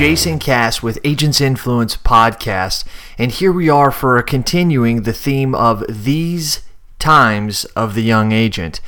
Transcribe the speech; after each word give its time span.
Jason 0.00 0.38
Cass 0.38 0.82
with 0.82 0.98
Agents 1.04 1.42
Influence 1.42 1.94
Podcast, 1.94 2.84
and 3.18 3.30
here 3.30 3.52
we 3.52 3.68
are 3.68 3.90
for 3.90 4.22
continuing 4.22 5.02
the 5.02 5.12
theme 5.12 5.54
of 5.54 5.84
these 5.86 6.62
times 6.98 7.66
of 7.76 7.94
the 7.94 8.02
young 8.02 8.32
agent. 8.32 8.80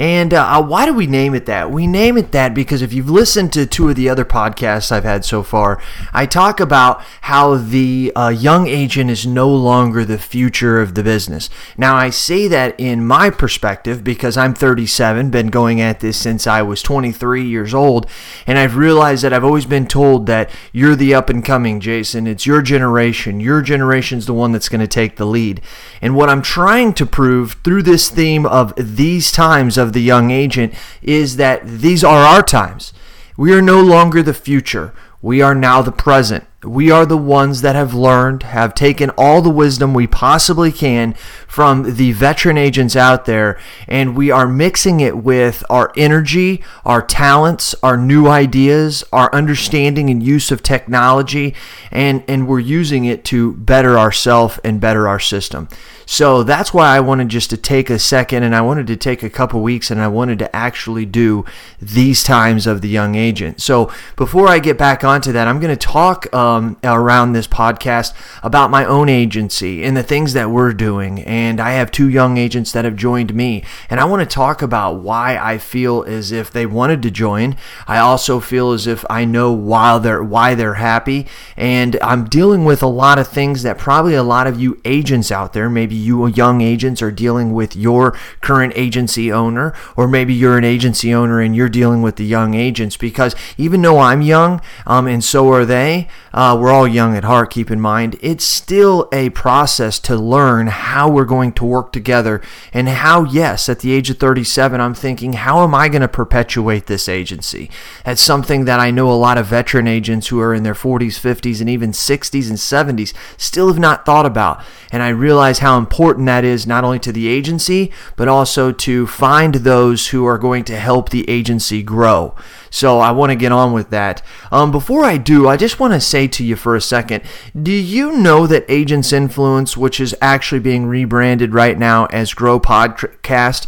And 0.00 0.32
uh, 0.32 0.46
uh, 0.46 0.62
why 0.62 0.86
do 0.86 0.94
we 0.94 1.06
name 1.06 1.34
it 1.34 1.44
that? 1.44 1.70
We 1.70 1.86
name 1.86 2.16
it 2.16 2.32
that 2.32 2.54
because 2.54 2.80
if 2.80 2.90
you've 2.90 3.10
listened 3.10 3.52
to 3.52 3.66
two 3.66 3.90
of 3.90 3.96
the 3.96 4.08
other 4.08 4.24
podcasts 4.24 4.90
I've 4.90 5.04
had 5.04 5.26
so 5.26 5.42
far, 5.42 5.78
I 6.14 6.24
talk 6.24 6.58
about 6.58 7.02
how 7.20 7.56
the 7.56 8.10
uh, 8.16 8.30
young 8.30 8.66
agent 8.66 9.10
is 9.10 9.26
no 9.26 9.50
longer 9.50 10.06
the 10.06 10.16
future 10.16 10.80
of 10.80 10.94
the 10.94 11.02
business. 11.02 11.50
Now, 11.76 11.96
I 11.96 12.08
say 12.08 12.48
that 12.48 12.80
in 12.80 13.06
my 13.06 13.28
perspective 13.28 14.02
because 14.02 14.38
I'm 14.38 14.54
37, 14.54 15.28
been 15.28 15.48
going 15.48 15.82
at 15.82 16.00
this 16.00 16.16
since 16.16 16.46
I 16.46 16.62
was 16.62 16.80
23 16.80 17.44
years 17.46 17.74
old, 17.74 18.06
and 18.46 18.58
I've 18.58 18.76
realized 18.76 19.22
that 19.22 19.34
I've 19.34 19.44
always 19.44 19.66
been 19.66 19.86
told 19.86 20.24
that 20.24 20.50
you're 20.72 20.96
the 20.96 21.12
up 21.12 21.28
and 21.28 21.44
coming, 21.44 21.78
Jason. 21.78 22.26
It's 22.26 22.46
your 22.46 22.62
generation. 22.62 23.38
Your 23.38 23.60
generation's 23.60 24.24
the 24.24 24.32
one 24.32 24.52
that's 24.52 24.70
going 24.70 24.80
to 24.80 24.88
take 24.88 25.16
the 25.16 25.26
lead. 25.26 25.60
And 26.00 26.16
what 26.16 26.30
I'm 26.30 26.40
trying 26.40 26.94
to 26.94 27.04
prove 27.04 27.58
through 27.62 27.82
this 27.82 28.08
theme 28.08 28.46
of 28.46 28.72
these 28.78 29.30
times 29.30 29.76
of 29.76 29.89
the 29.92 30.02
young 30.02 30.30
agent 30.30 30.74
is 31.02 31.36
that 31.36 31.66
these 31.66 32.02
are 32.04 32.22
our 32.22 32.42
times. 32.42 32.92
We 33.36 33.52
are 33.54 33.62
no 33.62 33.80
longer 33.80 34.22
the 34.22 34.34
future. 34.34 34.92
We 35.22 35.40
are 35.40 35.54
now 35.54 35.82
the 35.82 35.92
present. 35.92 36.44
We 36.62 36.90
are 36.90 37.06
the 37.06 37.16
ones 37.16 37.62
that 37.62 37.74
have 37.74 37.94
learned, 37.94 38.42
have 38.42 38.74
taken 38.74 39.08
all 39.16 39.40
the 39.40 39.48
wisdom 39.48 39.94
we 39.94 40.06
possibly 40.06 40.70
can 40.70 41.14
from 41.48 41.94
the 41.94 42.12
veteran 42.12 42.58
agents 42.58 42.94
out 42.94 43.24
there, 43.24 43.58
and 43.88 44.14
we 44.14 44.30
are 44.30 44.46
mixing 44.46 45.00
it 45.00 45.16
with 45.16 45.64
our 45.70 45.90
energy, 45.96 46.62
our 46.84 47.00
talents, 47.00 47.74
our 47.82 47.96
new 47.96 48.26
ideas, 48.26 49.02
our 49.10 49.34
understanding 49.34 50.10
and 50.10 50.22
use 50.22 50.50
of 50.50 50.62
technology, 50.62 51.54
and, 51.90 52.22
and 52.28 52.46
we're 52.46 52.58
using 52.58 53.06
it 53.06 53.24
to 53.24 53.54
better 53.54 53.98
ourselves 53.98 54.60
and 54.62 54.82
better 54.82 55.08
our 55.08 55.20
system. 55.20 55.66
So 56.04 56.42
that's 56.42 56.74
why 56.74 56.94
I 56.94 57.00
wanted 57.00 57.28
just 57.28 57.50
to 57.50 57.56
take 57.56 57.88
a 57.88 57.98
second 57.98 58.42
and 58.42 58.52
I 58.54 58.62
wanted 58.62 58.88
to 58.88 58.96
take 58.96 59.22
a 59.22 59.30
couple 59.30 59.62
weeks 59.62 59.92
and 59.92 60.00
I 60.00 60.08
wanted 60.08 60.40
to 60.40 60.56
actually 60.56 61.06
do 61.06 61.44
these 61.80 62.24
times 62.24 62.66
of 62.66 62.80
the 62.80 62.88
young 62.88 63.14
agent. 63.14 63.62
So 63.62 63.92
before 64.16 64.48
I 64.48 64.58
get 64.58 64.76
back 64.76 65.04
onto 65.04 65.30
that, 65.30 65.46
I'm 65.46 65.60
going 65.60 65.74
to 65.74 65.86
talk. 65.86 66.32
Um, 66.34 66.49
um, 66.50 66.76
around 66.84 67.32
this 67.32 67.46
podcast 67.46 68.14
about 68.42 68.70
my 68.70 68.84
own 68.84 69.08
agency 69.08 69.84
and 69.84 69.96
the 69.96 70.02
things 70.02 70.32
that 70.32 70.50
we're 70.50 70.72
doing. 70.72 71.20
And 71.20 71.60
I 71.60 71.72
have 71.72 71.90
two 71.90 72.08
young 72.08 72.36
agents 72.36 72.72
that 72.72 72.84
have 72.84 72.96
joined 72.96 73.34
me. 73.34 73.64
And 73.88 74.00
I 74.00 74.04
want 74.04 74.28
to 74.28 74.34
talk 74.34 74.62
about 74.62 75.00
why 75.00 75.36
I 75.36 75.58
feel 75.58 76.04
as 76.04 76.32
if 76.32 76.50
they 76.50 76.66
wanted 76.66 77.02
to 77.02 77.10
join. 77.10 77.56
I 77.86 77.98
also 77.98 78.40
feel 78.40 78.72
as 78.72 78.86
if 78.86 79.04
I 79.08 79.24
know 79.24 79.52
why 79.52 79.98
they're 79.98 80.22
why 80.22 80.54
they're 80.54 80.74
happy. 80.74 81.26
And 81.56 81.98
I'm 82.02 82.28
dealing 82.28 82.64
with 82.64 82.82
a 82.82 82.86
lot 82.86 83.18
of 83.18 83.28
things 83.28 83.62
that 83.62 83.78
probably 83.78 84.14
a 84.14 84.22
lot 84.22 84.46
of 84.46 84.60
you 84.60 84.80
agents 84.84 85.30
out 85.30 85.52
there, 85.52 85.70
maybe 85.70 85.94
you 85.94 86.26
young 86.26 86.60
agents 86.60 87.02
are 87.02 87.10
dealing 87.10 87.52
with 87.52 87.76
your 87.76 88.12
current 88.40 88.72
agency 88.76 89.32
owner, 89.32 89.74
or 89.96 90.06
maybe 90.06 90.34
you're 90.34 90.58
an 90.58 90.64
agency 90.64 91.14
owner 91.14 91.40
and 91.40 91.56
you're 91.56 91.68
dealing 91.68 92.02
with 92.02 92.16
the 92.16 92.24
young 92.24 92.54
agents. 92.54 92.96
Because 92.96 93.34
even 93.56 93.82
though 93.82 93.98
I'm 93.98 94.22
young, 94.22 94.60
um, 94.86 95.06
and 95.06 95.22
so 95.24 95.50
are 95.52 95.64
they, 95.64 96.08
uh, 96.40 96.56
we're 96.56 96.72
all 96.72 96.88
young 96.88 97.14
at 97.14 97.22
heart, 97.22 97.50
keep 97.50 97.70
in 97.70 97.78
mind, 97.78 98.16
it's 98.22 98.46
still 98.46 99.06
a 99.12 99.28
process 99.28 99.98
to 99.98 100.16
learn 100.16 100.68
how 100.68 101.06
we're 101.06 101.26
going 101.26 101.52
to 101.52 101.66
work 101.66 101.92
together 101.92 102.40
and 102.72 102.88
how, 102.88 103.24
yes, 103.24 103.68
at 103.68 103.80
the 103.80 103.92
age 103.92 104.08
of 104.08 104.16
37, 104.16 104.80
I'm 104.80 104.94
thinking, 104.94 105.34
how 105.34 105.62
am 105.62 105.74
I 105.74 105.90
going 105.90 106.00
to 106.00 106.08
perpetuate 106.08 106.86
this 106.86 107.10
agency? 107.10 107.70
That's 108.06 108.22
something 108.22 108.64
that 108.64 108.80
I 108.80 108.90
know 108.90 109.10
a 109.10 109.20
lot 109.20 109.36
of 109.36 109.48
veteran 109.48 109.86
agents 109.86 110.28
who 110.28 110.40
are 110.40 110.54
in 110.54 110.62
their 110.62 110.72
40s, 110.72 111.20
50s, 111.20 111.60
and 111.60 111.68
even 111.68 111.92
60s 111.92 112.48
and 112.48 112.98
70s 112.98 113.12
still 113.36 113.68
have 113.68 113.78
not 113.78 114.06
thought 114.06 114.24
about. 114.24 114.64
And 114.90 115.02
I 115.02 115.10
realize 115.10 115.58
how 115.58 115.76
important 115.76 116.24
that 116.24 116.42
is 116.42 116.66
not 116.66 116.84
only 116.84 117.00
to 117.00 117.12
the 117.12 117.28
agency, 117.28 117.92
but 118.16 118.28
also 118.28 118.72
to 118.72 119.06
find 119.06 119.56
those 119.56 120.08
who 120.08 120.24
are 120.24 120.38
going 120.38 120.64
to 120.64 120.78
help 120.78 121.10
the 121.10 121.28
agency 121.28 121.82
grow. 121.82 122.34
So 122.70 123.00
I 123.00 123.10
want 123.10 123.30
to 123.30 123.36
get 123.36 123.52
on 123.52 123.72
with 123.72 123.90
that. 123.90 124.22
Um, 124.50 124.70
before 124.70 125.04
I 125.04 125.16
do, 125.16 125.48
I 125.48 125.56
just 125.56 125.80
want 125.80 125.92
to 125.92 126.00
say 126.00 126.28
to 126.28 126.44
you 126.44 126.56
for 126.56 126.76
a 126.76 126.80
second 126.80 127.22
do 127.60 127.72
you 127.72 128.12
know 128.12 128.46
that 128.46 128.64
Agents 128.68 129.12
Influence, 129.12 129.76
which 129.76 130.00
is 130.00 130.14
actually 130.20 130.60
being 130.60 130.86
rebranded 130.86 131.52
right 131.52 131.78
now 131.78 132.06
as 132.06 132.32
Grow 132.32 132.60
Podcast, 132.60 133.66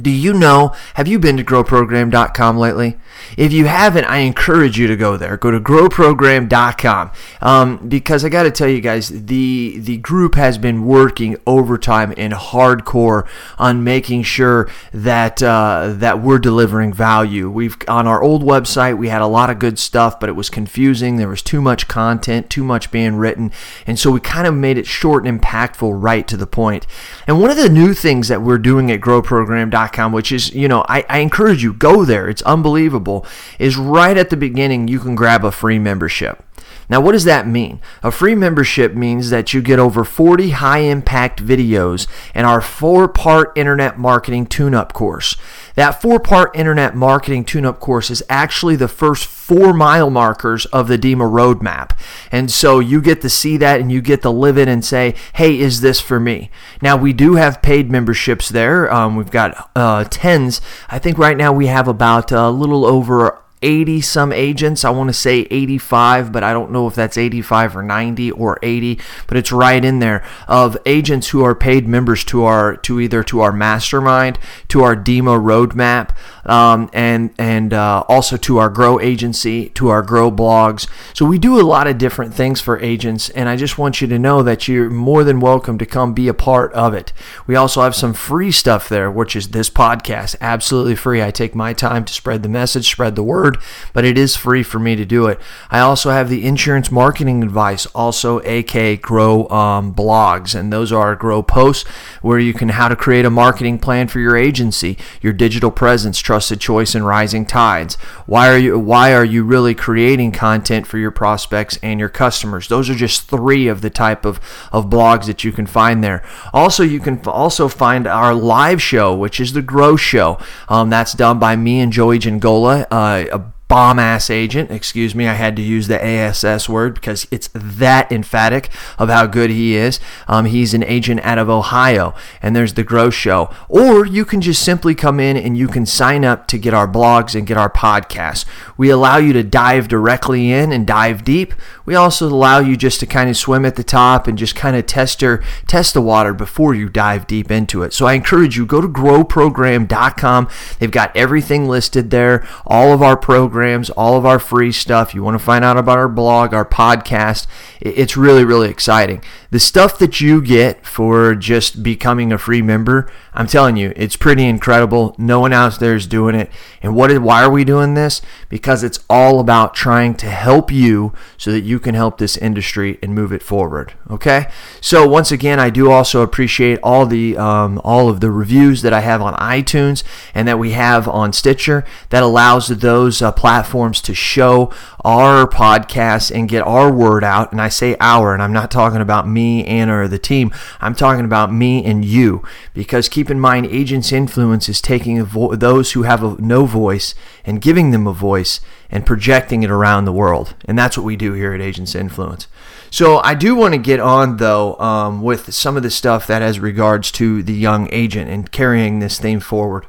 do 0.00 0.10
you 0.10 0.32
know? 0.32 0.74
Have 0.94 1.06
you 1.06 1.18
been 1.18 1.36
to 1.36 1.44
growprogram.com 1.44 2.56
lately? 2.56 2.98
If 3.36 3.52
you 3.52 3.66
haven't, 3.66 4.04
I 4.04 4.18
encourage 4.18 4.78
you 4.78 4.86
to 4.86 4.96
go 4.96 5.16
there. 5.16 5.36
Go 5.36 5.50
to 5.50 5.60
growprogram.com 5.60 7.12
um, 7.40 7.88
because 7.88 8.24
I 8.24 8.28
got 8.28 8.44
to 8.44 8.50
tell 8.50 8.68
you 8.68 8.80
guys, 8.80 9.08
the 9.26 9.78
the 9.78 9.98
group 9.98 10.34
has 10.34 10.58
been 10.58 10.86
working 10.86 11.36
overtime 11.46 12.12
and 12.16 12.32
hardcore 12.32 13.26
on 13.58 13.84
making 13.84 14.22
sure 14.24 14.68
that 14.92 15.42
uh, 15.42 15.92
that 15.96 16.22
we're 16.22 16.38
delivering 16.38 16.92
value. 16.92 17.50
We've 17.50 17.76
on 17.88 18.06
our 18.06 18.22
old 18.22 18.42
website 18.42 18.98
we 18.98 19.08
had 19.08 19.22
a 19.22 19.26
lot 19.26 19.50
of 19.50 19.58
good 19.58 19.78
stuff, 19.78 20.18
but 20.18 20.28
it 20.28 20.36
was 20.36 20.50
confusing. 20.50 21.16
There 21.16 21.28
was 21.28 21.42
too 21.42 21.60
much 21.60 21.88
content, 21.88 22.50
too 22.50 22.64
much 22.64 22.90
being 22.90 23.16
written, 23.16 23.52
and 23.86 23.98
so 23.98 24.10
we 24.10 24.20
kind 24.20 24.46
of 24.46 24.54
made 24.54 24.78
it 24.78 24.86
short 24.86 25.26
and 25.26 25.40
impactful, 25.40 26.02
right 26.02 26.26
to 26.28 26.36
the 26.36 26.46
point. 26.46 26.86
And 27.26 27.40
one 27.40 27.50
of 27.50 27.56
the 27.56 27.68
new 27.68 27.94
things 27.94 28.28
that 28.28 28.42
we're 28.42 28.58
doing 28.58 28.90
at 28.90 29.00
growprogram.com, 29.00 29.81
which 30.12 30.32
is 30.32 30.54
you 30.54 30.68
know 30.68 30.84
I, 30.88 31.04
I 31.08 31.18
encourage 31.18 31.62
you 31.62 31.72
go 31.72 32.04
there. 32.04 32.28
It's 32.28 32.42
unbelievable 32.42 33.26
is 33.58 33.76
right 33.76 34.16
at 34.16 34.30
the 34.30 34.36
beginning 34.36 34.88
you 34.88 34.98
can 34.98 35.14
grab 35.14 35.44
a 35.44 35.52
free 35.52 35.78
membership. 35.78 36.42
Now, 36.92 37.00
what 37.00 37.12
does 37.12 37.24
that 37.24 37.48
mean? 37.48 37.80
A 38.02 38.10
free 38.10 38.34
membership 38.34 38.92
means 38.92 39.30
that 39.30 39.54
you 39.54 39.62
get 39.62 39.78
over 39.78 40.04
40 40.04 40.50
high 40.50 40.80
impact 40.80 41.42
videos 41.42 42.06
and 42.34 42.46
our 42.46 42.60
four 42.60 43.08
part 43.08 43.56
internet 43.56 43.98
marketing 43.98 44.44
tune 44.44 44.74
up 44.74 44.92
course. 44.92 45.34
That 45.74 46.02
four 46.02 46.20
part 46.20 46.54
internet 46.54 46.94
marketing 46.94 47.46
tune 47.46 47.64
up 47.64 47.80
course 47.80 48.10
is 48.10 48.22
actually 48.28 48.76
the 48.76 48.88
first 48.88 49.24
four 49.24 49.72
mile 49.72 50.10
markers 50.10 50.66
of 50.66 50.86
the 50.86 50.98
DEMA 50.98 51.24
roadmap. 51.24 51.98
And 52.30 52.50
so 52.50 52.78
you 52.78 53.00
get 53.00 53.22
to 53.22 53.30
see 53.30 53.56
that 53.56 53.80
and 53.80 53.90
you 53.90 54.02
get 54.02 54.20
to 54.20 54.30
live 54.30 54.58
it 54.58 54.68
and 54.68 54.84
say, 54.84 55.14
hey, 55.32 55.58
is 55.58 55.80
this 55.80 55.98
for 55.98 56.20
me? 56.20 56.50
Now, 56.82 56.98
we 56.98 57.14
do 57.14 57.36
have 57.36 57.62
paid 57.62 57.90
memberships 57.90 58.50
there. 58.50 58.92
Um, 58.92 59.16
we've 59.16 59.30
got 59.30 59.70
uh, 59.74 60.04
tens. 60.10 60.60
I 60.90 60.98
think 60.98 61.16
right 61.16 61.38
now 61.38 61.54
we 61.54 61.68
have 61.68 61.88
about 61.88 62.30
a 62.32 62.50
little 62.50 62.84
over 62.84 63.41
80 63.62 64.00
some 64.00 64.32
agents. 64.32 64.84
I 64.84 64.90
want 64.90 65.08
to 65.08 65.14
say 65.14 65.46
85, 65.50 66.32
but 66.32 66.42
I 66.42 66.52
don't 66.52 66.70
know 66.70 66.86
if 66.86 66.94
that's 66.94 67.16
85 67.16 67.76
or 67.76 67.82
90 67.82 68.32
or 68.32 68.58
80, 68.62 69.00
but 69.26 69.36
it's 69.36 69.52
right 69.52 69.84
in 69.84 69.98
there 70.00 70.24
of 70.48 70.76
agents 70.86 71.28
who 71.30 71.42
are 71.44 71.54
paid 71.54 71.86
members 71.88 72.24
to 72.24 72.44
our 72.44 72.76
to 72.78 73.00
either 73.00 73.22
to 73.24 73.40
our 73.40 73.52
mastermind, 73.52 74.38
to 74.68 74.82
our 74.82 74.96
demo 74.96 75.38
roadmap, 75.38 76.14
um, 76.44 76.90
and 76.92 77.32
and 77.38 77.72
uh, 77.72 78.04
also 78.08 78.36
to 78.36 78.58
our 78.58 78.68
Grow 78.68 79.00
agency, 79.00 79.68
to 79.70 79.88
our 79.88 80.02
Grow 80.02 80.30
blogs. 80.30 80.88
So 81.14 81.24
we 81.24 81.38
do 81.38 81.60
a 81.60 81.62
lot 81.62 81.86
of 81.86 81.98
different 81.98 82.34
things 82.34 82.60
for 82.60 82.78
agents, 82.80 83.30
and 83.30 83.48
I 83.48 83.56
just 83.56 83.78
want 83.78 84.00
you 84.00 84.06
to 84.08 84.18
know 84.18 84.42
that 84.42 84.68
you're 84.68 84.90
more 84.90 85.24
than 85.24 85.40
welcome 85.40 85.78
to 85.78 85.86
come 85.86 86.14
be 86.14 86.28
a 86.28 86.34
part 86.34 86.72
of 86.72 86.94
it. 86.94 87.12
We 87.46 87.56
also 87.56 87.82
have 87.82 87.94
some 87.94 88.14
free 88.14 88.50
stuff 88.50 88.88
there, 88.88 89.10
which 89.10 89.36
is 89.36 89.48
this 89.48 89.70
podcast, 89.70 90.36
absolutely 90.40 90.96
free. 90.96 91.22
I 91.22 91.30
take 91.30 91.54
my 91.54 91.72
time 91.72 92.04
to 92.04 92.12
spread 92.12 92.42
the 92.42 92.48
message, 92.48 92.90
spread 92.90 93.16
the 93.16 93.22
word, 93.22 93.51
but 93.92 94.04
it 94.04 94.18
is 94.18 94.36
free 94.36 94.62
for 94.62 94.78
me 94.78 94.96
to 94.96 95.04
do 95.04 95.26
it. 95.26 95.40
I 95.70 95.80
also 95.80 96.10
have 96.10 96.28
the 96.28 96.44
insurance 96.44 96.90
marketing 96.90 97.42
advice, 97.42 97.86
also 97.86 98.38
AK 98.40 99.00
Grow 99.00 99.48
um, 99.48 99.94
blogs, 99.94 100.54
and 100.58 100.72
those 100.72 100.92
are 100.92 101.14
Grow 101.14 101.42
posts 101.42 101.88
where 102.22 102.38
you 102.38 102.54
can 102.54 102.70
how 102.70 102.88
to 102.88 102.96
create 102.96 103.24
a 103.24 103.30
marketing 103.30 103.78
plan 103.78 104.08
for 104.08 104.20
your 104.20 104.36
agency, 104.36 104.96
your 105.20 105.32
digital 105.32 105.70
presence 105.70 106.18
trusted 106.18 106.60
choice 106.60 106.94
and 106.94 107.06
rising 107.06 107.44
tides. 107.44 107.94
Why 108.26 108.48
are 108.48 108.58
you 108.58 108.78
why 108.78 109.12
are 109.14 109.24
you 109.24 109.44
really 109.44 109.74
creating 109.74 110.32
content 110.32 110.86
for 110.86 110.98
your 110.98 111.10
prospects 111.10 111.78
and 111.82 112.00
your 112.00 112.08
customers? 112.08 112.68
Those 112.68 112.88
are 112.88 112.94
just 112.94 113.28
three 113.28 113.68
of 113.68 113.80
the 113.80 113.90
type 113.90 114.24
of, 114.24 114.40
of 114.72 114.88
blogs 114.88 115.26
that 115.26 115.44
you 115.44 115.52
can 115.52 115.66
find 115.66 116.02
there. 116.02 116.22
Also, 116.52 116.82
you 116.82 117.00
can 117.00 117.20
also 117.26 117.68
find 117.68 118.06
our 118.06 118.34
live 118.34 118.80
show, 118.80 119.14
which 119.14 119.40
is 119.40 119.52
the 119.52 119.62
Grow 119.62 119.96
Show. 119.96 120.38
Um, 120.68 120.90
that's 120.90 121.12
done 121.12 121.38
by 121.38 121.56
me 121.56 121.80
and 121.80 121.92
Joey 121.92 122.18
Giangola, 122.18 122.86
uh, 122.90 123.38
bomb 123.72 123.98
ass 123.98 124.28
agent. 124.28 124.70
Excuse 124.70 125.14
me, 125.14 125.26
I 125.26 125.32
had 125.32 125.56
to 125.56 125.62
use 125.62 125.88
the 125.88 125.98
ASS 126.04 126.68
word 126.68 126.92
because 126.92 127.26
it's 127.30 127.48
that 127.54 128.12
emphatic 128.12 128.68
of 128.98 129.08
how 129.08 129.24
good 129.24 129.48
he 129.48 129.76
is. 129.76 129.98
Um, 130.28 130.44
he's 130.44 130.74
an 130.74 130.82
agent 130.82 131.20
out 131.22 131.38
of 131.38 131.48
Ohio, 131.48 132.14
and 132.42 132.54
there's 132.54 132.74
the 132.74 132.84
Grow 132.84 133.08
Show. 133.08 133.48
Or 133.70 134.04
you 134.04 134.26
can 134.26 134.42
just 134.42 134.62
simply 134.62 134.94
come 134.94 135.18
in 135.18 135.38
and 135.38 135.56
you 135.56 135.68
can 135.68 135.86
sign 135.86 136.22
up 136.22 136.48
to 136.48 136.58
get 136.58 136.74
our 136.74 136.86
blogs 136.86 137.34
and 137.34 137.46
get 137.46 137.56
our 137.56 137.70
podcasts. 137.70 138.44
We 138.76 138.90
allow 138.90 139.16
you 139.16 139.32
to 139.32 139.42
dive 139.42 139.88
directly 139.88 140.52
in 140.52 140.70
and 140.70 140.86
dive 140.86 141.24
deep. 141.24 141.54
We 141.86 141.94
also 141.94 142.28
allow 142.28 142.58
you 142.58 142.76
just 142.76 143.00
to 143.00 143.06
kind 143.06 143.30
of 143.30 143.38
swim 143.38 143.64
at 143.64 143.76
the 143.76 143.82
top 143.82 144.26
and 144.26 144.36
just 144.36 144.54
kind 144.54 144.76
of 144.76 144.84
test 144.84 145.22
your 145.22 145.42
test 145.66 145.94
the 145.94 146.02
water 146.02 146.34
before 146.34 146.74
you 146.74 146.90
dive 146.90 147.26
deep 147.26 147.50
into 147.50 147.82
it. 147.82 147.94
So 147.94 148.04
I 148.04 148.12
encourage 148.12 148.54
you 148.54 148.66
go 148.66 148.82
to 148.82 148.88
growprogram.com. 148.88 150.48
They've 150.78 150.90
got 150.90 151.16
everything 151.16 151.68
listed 151.68 152.10
there, 152.10 152.46
all 152.66 152.92
of 152.92 153.00
our 153.00 153.16
programs 153.16 153.61
programs, 153.62 153.90
all 153.90 154.16
of 154.16 154.26
our 154.26 154.40
free 154.40 154.72
stuff. 154.72 155.14
You 155.14 155.22
want 155.22 155.38
to 155.38 155.44
find 155.44 155.64
out 155.64 155.76
about 155.76 155.96
our 155.96 156.08
blog, 156.08 156.52
our 156.52 156.64
podcast. 156.64 157.46
It's 157.80 158.16
really, 158.16 158.44
really 158.44 158.68
exciting. 158.68 159.22
The 159.52 159.60
stuff 159.60 159.98
that 159.98 160.20
you 160.20 160.42
get 160.42 160.84
for 160.84 161.36
just 161.36 161.80
becoming 161.80 162.32
a 162.32 162.38
free 162.38 162.60
member, 162.60 163.08
I'm 163.34 163.46
telling 163.46 163.76
you, 163.76 163.94
it's 163.96 164.16
pretty 164.16 164.44
incredible. 164.44 165.14
No 165.16 165.40
one 165.40 165.54
out 165.54 165.78
there 165.80 165.94
is 165.94 166.06
doing 166.06 166.34
it. 166.34 166.50
And 166.82 166.94
what? 166.94 167.10
Is, 167.10 167.18
why 167.18 167.42
are 167.42 167.50
we 167.50 167.64
doing 167.64 167.94
this? 167.94 168.20
Because 168.50 168.82
it's 168.82 168.98
all 169.08 169.40
about 169.40 169.74
trying 169.74 170.14
to 170.16 170.26
help 170.28 170.70
you 170.70 171.14
so 171.38 171.50
that 171.50 171.62
you 171.62 171.80
can 171.80 171.94
help 171.94 172.18
this 172.18 172.36
industry 172.36 172.98
and 173.02 173.14
move 173.14 173.32
it 173.32 173.42
forward. 173.42 173.94
Okay. 174.10 174.50
So 174.82 175.08
once 175.08 175.32
again, 175.32 175.58
I 175.58 175.70
do 175.70 175.90
also 175.90 176.20
appreciate 176.20 176.78
all 176.82 177.06
the 177.06 177.38
um, 177.38 177.80
all 177.82 178.10
of 178.10 178.20
the 178.20 178.30
reviews 178.30 178.82
that 178.82 178.92
I 178.92 179.00
have 179.00 179.22
on 179.22 179.34
iTunes 179.34 180.02
and 180.34 180.46
that 180.46 180.58
we 180.58 180.72
have 180.72 181.08
on 181.08 181.32
Stitcher. 181.32 181.84
That 182.10 182.22
allows 182.22 182.68
those 182.68 183.22
uh, 183.22 183.32
platforms 183.32 184.02
to 184.02 184.14
show 184.14 184.70
our 185.04 185.46
podcast 185.46 186.34
and 186.34 186.48
get 186.48 186.66
our 186.66 186.92
word 186.92 187.24
out. 187.24 187.50
And 187.50 187.60
I 187.60 187.68
say 187.68 187.96
our, 187.98 188.34
and 188.34 188.42
I'm 188.42 188.52
not 188.52 188.70
talking 188.70 189.00
about 189.00 189.26
me, 189.26 189.64
Anna, 189.64 190.00
or 190.02 190.08
the 190.08 190.18
team. 190.18 190.52
I'm 190.80 190.94
talking 190.94 191.24
about 191.24 191.52
me 191.52 191.82
and 191.84 192.04
you. 192.04 192.42
Because 192.74 193.08
keep 193.08 193.21
in 193.30 193.40
mind, 193.40 193.66
Agents 193.66 194.12
Influence 194.12 194.68
is 194.68 194.80
taking 194.80 195.22
vo- 195.24 195.54
those 195.54 195.92
who 195.92 196.02
have 196.02 196.22
a, 196.22 196.40
no 196.40 196.66
voice 196.66 197.14
and 197.44 197.60
giving 197.60 197.90
them 197.90 198.06
a 198.06 198.12
voice 198.12 198.60
and 198.90 199.06
projecting 199.06 199.62
it 199.62 199.70
around 199.70 200.04
the 200.04 200.12
world. 200.12 200.54
And 200.64 200.78
that's 200.78 200.96
what 200.96 201.04
we 201.04 201.16
do 201.16 201.32
here 201.32 201.52
at 201.52 201.60
Agents 201.60 201.94
Influence. 201.94 202.48
So 202.90 203.18
I 203.18 203.34
do 203.34 203.54
want 203.54 203.74
to 203.74 203.78
get 203.78 204.00
on 204.00 204.36
though 204.36 204.78
um, 204.78 205.22
with 205.22 205.54
some 205.54 205.76
of 205.76 205.82
the 205.82 205.90
stuff 205.90 206.26
that 206.26 206.42
has 206.42 206.60
regards 206.60 207.10
to 207.12 207.42
the 207.42 207.54
young 207.54 207.88
agent 207.90 208.30
and 208.30 208.52
carrying 208.52 208.98
this 208.98 209.18
theme 209.18 209.40
forward. 209.40 209.86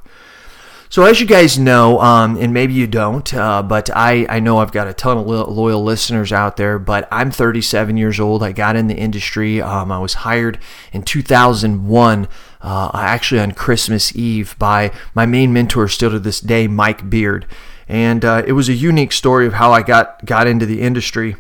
So, 0.94 1.06
as 1.06 1.19
you 1.19 1.25
guys 1.25 1.57
know, 1.57 2.00
um, 2.01 2.38
and 2.38 2.53
maybe 2.53 2.74
you 2.74 2.86
don't, 2.86 3.33
uh, 3.33 3.63
but 3.63 3.89
I, 3.89 4.27
I 4.29 4.39
know 4.39 4.59
I've 4.59 4.71
got 4.71 4.88
a 4.88 4.94
ton 4.94 5.18
of 5.18 5.25
loyal 5.25 5.83
listeners 5.83 6.31
out 6.31 6.56
there, 6.56 6.77
but 6.77 7.07
I'm 7.12 7.31
37 7.31 7.97
years 7.97 8.19
old. 8.19 8.44
I 8.44 8.51
got 8.51 8.75
in 8.75 8.86
the 8.86 8.95
industry. 8.95 9.59
Um, 9.59 9.91
I 9.91 9.97
was 9.97 10.13
hired 10.13 10.59
in 10.91 11.01
2001, 11.01 12.27
uh, 12.63 12.89
actually 12.95 13.42
on 13.42 13.51
Christmas 13.51 14.15
Eve, 14.15 14.56
by 14.57 14.92
my 15.13 15.25
main 15.25 15.54
mentor, 15.54 15.88
still 15.88 16.10
to 16.10 16.19
this 16.19 16.39
day, 16.39 16.68
Mike 16.68 17.10
Beard. 17.10 17.45
And 17.88 18.24
uh, 18.24 18.44
it 18.48 18.54
was 18.54 18.69
a 18.69 18.74
unique 18.74 19.12
story 19.12 19.45
of 19.45 19.54
how 19.54 19.71
I 19.71 19.83
got, 19.83 20.25
got 20.25 20.48
into 20.48 20.65
the 20.65 20.81
industry. 20.81 21.36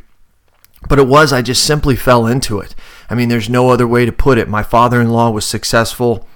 But 0.87 0.99
it 0.99 1.07
was, 1.07 1.31
I 1.31 1.41
just 1.41 1.63
simply 1.63 1.95
fell 1.95 2.27
into 2.27 2.59
it. 2.59 2.75
I 3.09 3.15
mean, 3.15 3.29
there's 3.29 3.49
no 3.49 3.69
other 3.69 3.87
way 3.87 4.05
to 4.05 4.11
put 4.11 4.37
it. 4.37 4.49
My 4.49 4.63
father 4.63 4.99
in 4.99 5.09
law 5.09 5.29
was 5.31 5.45
successful 5.45 6.27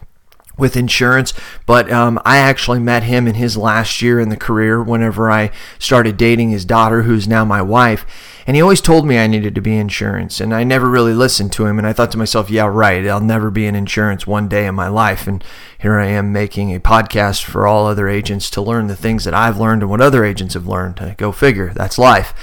with 0.58 0.76
insurance, 0.76 1.34
but 1.66 1.92
um, 1.92 2.20
I 2.26 2.38
actually 2.38 2.80
met 2.80 3.04
him 3.04 3.28
in 3.28 3.36
his 3.36 3.56
last 3.56 4.02
year 4.02 4.20
in 4.20 4.30
the 4.30 4.38
career 4.38 4.82
whenever 4.82 5.30
I 5.30 5.52
started 5.80 6.18
dating 6.18 6.50
his 6.50 6.66
daughter, 6.66 7.04
who's 7.04 7.28
now 7.28 7.46
my 7.46 7.62
wife. 7.62 8.06
And 8.48 8.56
he 8.56 8.62
always 8.62 8.80
told 8.80 9.06
me 9.06 9.18
I 9.18 9.28
needed 9.28 9.56
to 9.56 9.62
be 9.62 9.76
insurance, 9.76 10.40
and 10.40 10.56
I 10.56 10.64
never 10.64 10.90
really 10.90 11.14
listened 11.14 11.52
to 11.54 11.66
him. 11.66 11.78
And 11.78 11.86
I 11.86 11.92
thought 11.92 12.12
to 12.12 12.18
myself, 12.18 12.50
yeah, 12.50 12.66
right, 12.66 13.06
I'll 13.06 13.20
never 13.20 13.52
be 13.52 13.66
in 13.66 13.76
insurance 13.76 14.26
one 14.26 14.48
day 14.48 14.66
in 14.66 14.74
my 14.74 14.88
life. 14.88 15.28
And 15.28 15.44
here 15.78 16.00
I 16.00 16.08
am 16.08 16.32
making 16.32 16.74
a 16.74 16.80
podcast 16.80 17.44
for 17.44 17.68
all 17.68 17.86
other 17.86 18.08
agents 18.08 18.50
to 18.52 18.62
learn 18.62 18.88
the 18.88 18.96
things 18.96 19.26
that 19.26 19.34
I've 19.34 19.60
learned 19.60 19.82
and 19.84 19.92
what 19.92 20.02
other 20.02 20.24
agents 20.24 20.54
have 20.54 20.66
learned. 20.66 21.16
Go 21.18 21.34
figure, 21.34 21.74
that's 21.76 21.98
life. 21.98 22.34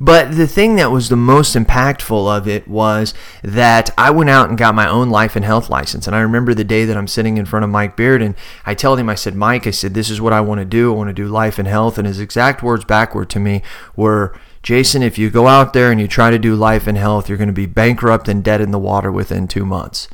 But 0.00 0.36
the 0.36 0.46
thing 0.46 0.76
that 0.76 0.90
was 0.90 1.08
the 1.08 1.16
most 1.16 1.54
impactful 1.54 2.36
of 2.36 2.48
it 2.48 2.66
was 2.66 3.14
that 3.42 3.90
I 3.96 4.10
went 4.10 4.30
out 4.30 4.48
and 4.48 4.58
got 4.58 4.74
my 4.74 4.88
own 4.88 5.10
life 5.10 5.36
and 5.36 5.44
health 5.44 5.70
license. 5.70 6.06
And 6.06 6.16
I 6.16 6.20
remember 6.20 6.54
the 6.54 6.64
day 6.64 6.84
that 6.84 6.96
I'm 6.96 7.08
sitting 7.08 7.36
in 7.36 7.46
front 7.46 7.64
of 7.64 7.70
Mike 7.70 7.96
Beard 7.96 8.22
and 8.22 8.34
I 8.66 8.74
told 8.74 8.98
him, 8.98 9.08
I 9.08 9.14
said, 9.14 9.34
Mike, 9.34 9.66
I 9.66 9.70
said, 9.70 9.94
this 9.94 10.10
is 10.10 10.20
what 10.20 10.32
I 10.32 10.40
want 10.40 10.60
to 10.60 10.64
do. 10.64 10.92
I 10.92 10.96
want 10.96 11.08
to 11.08 11.14
do 11.14 11.26
life 11.26 11.58
and 11.58 11.68
health. 11.68 11.98
And 11.98 12.06
his 12.06 12.20
exact 12.20 12.62
words 12.62 12.84
backward 12.84 13.30
to 13.30 13.40
me 13.40 13.62
were, 13.96 14.38
Jason, 14.62 15.02
if 15.02 15.18
you 15.18 15.30
go 15.30 15.46
out 15.46 15.74
there 15.74 15.90
and 15.90 16.00
you 16.00 16.08
try 16.08 16.30
to 16.30 16.38
do 16.38 16.56
life 16.56 16.86
and 16.86 16.96
health, 16.96 17.28
you're 17.28 17.38
going 17.38 17.48
to 17.48 17.52
be 17.52 17.66
bankrupt 17.66 18.28
and 18.28 18.42
dead 18.42 18.60
in 18.60 18.70
the 18.70 18.78
water 18.78 19.12
within 19.12 19.46
two 19.46 19.66
months. 19.66 20.08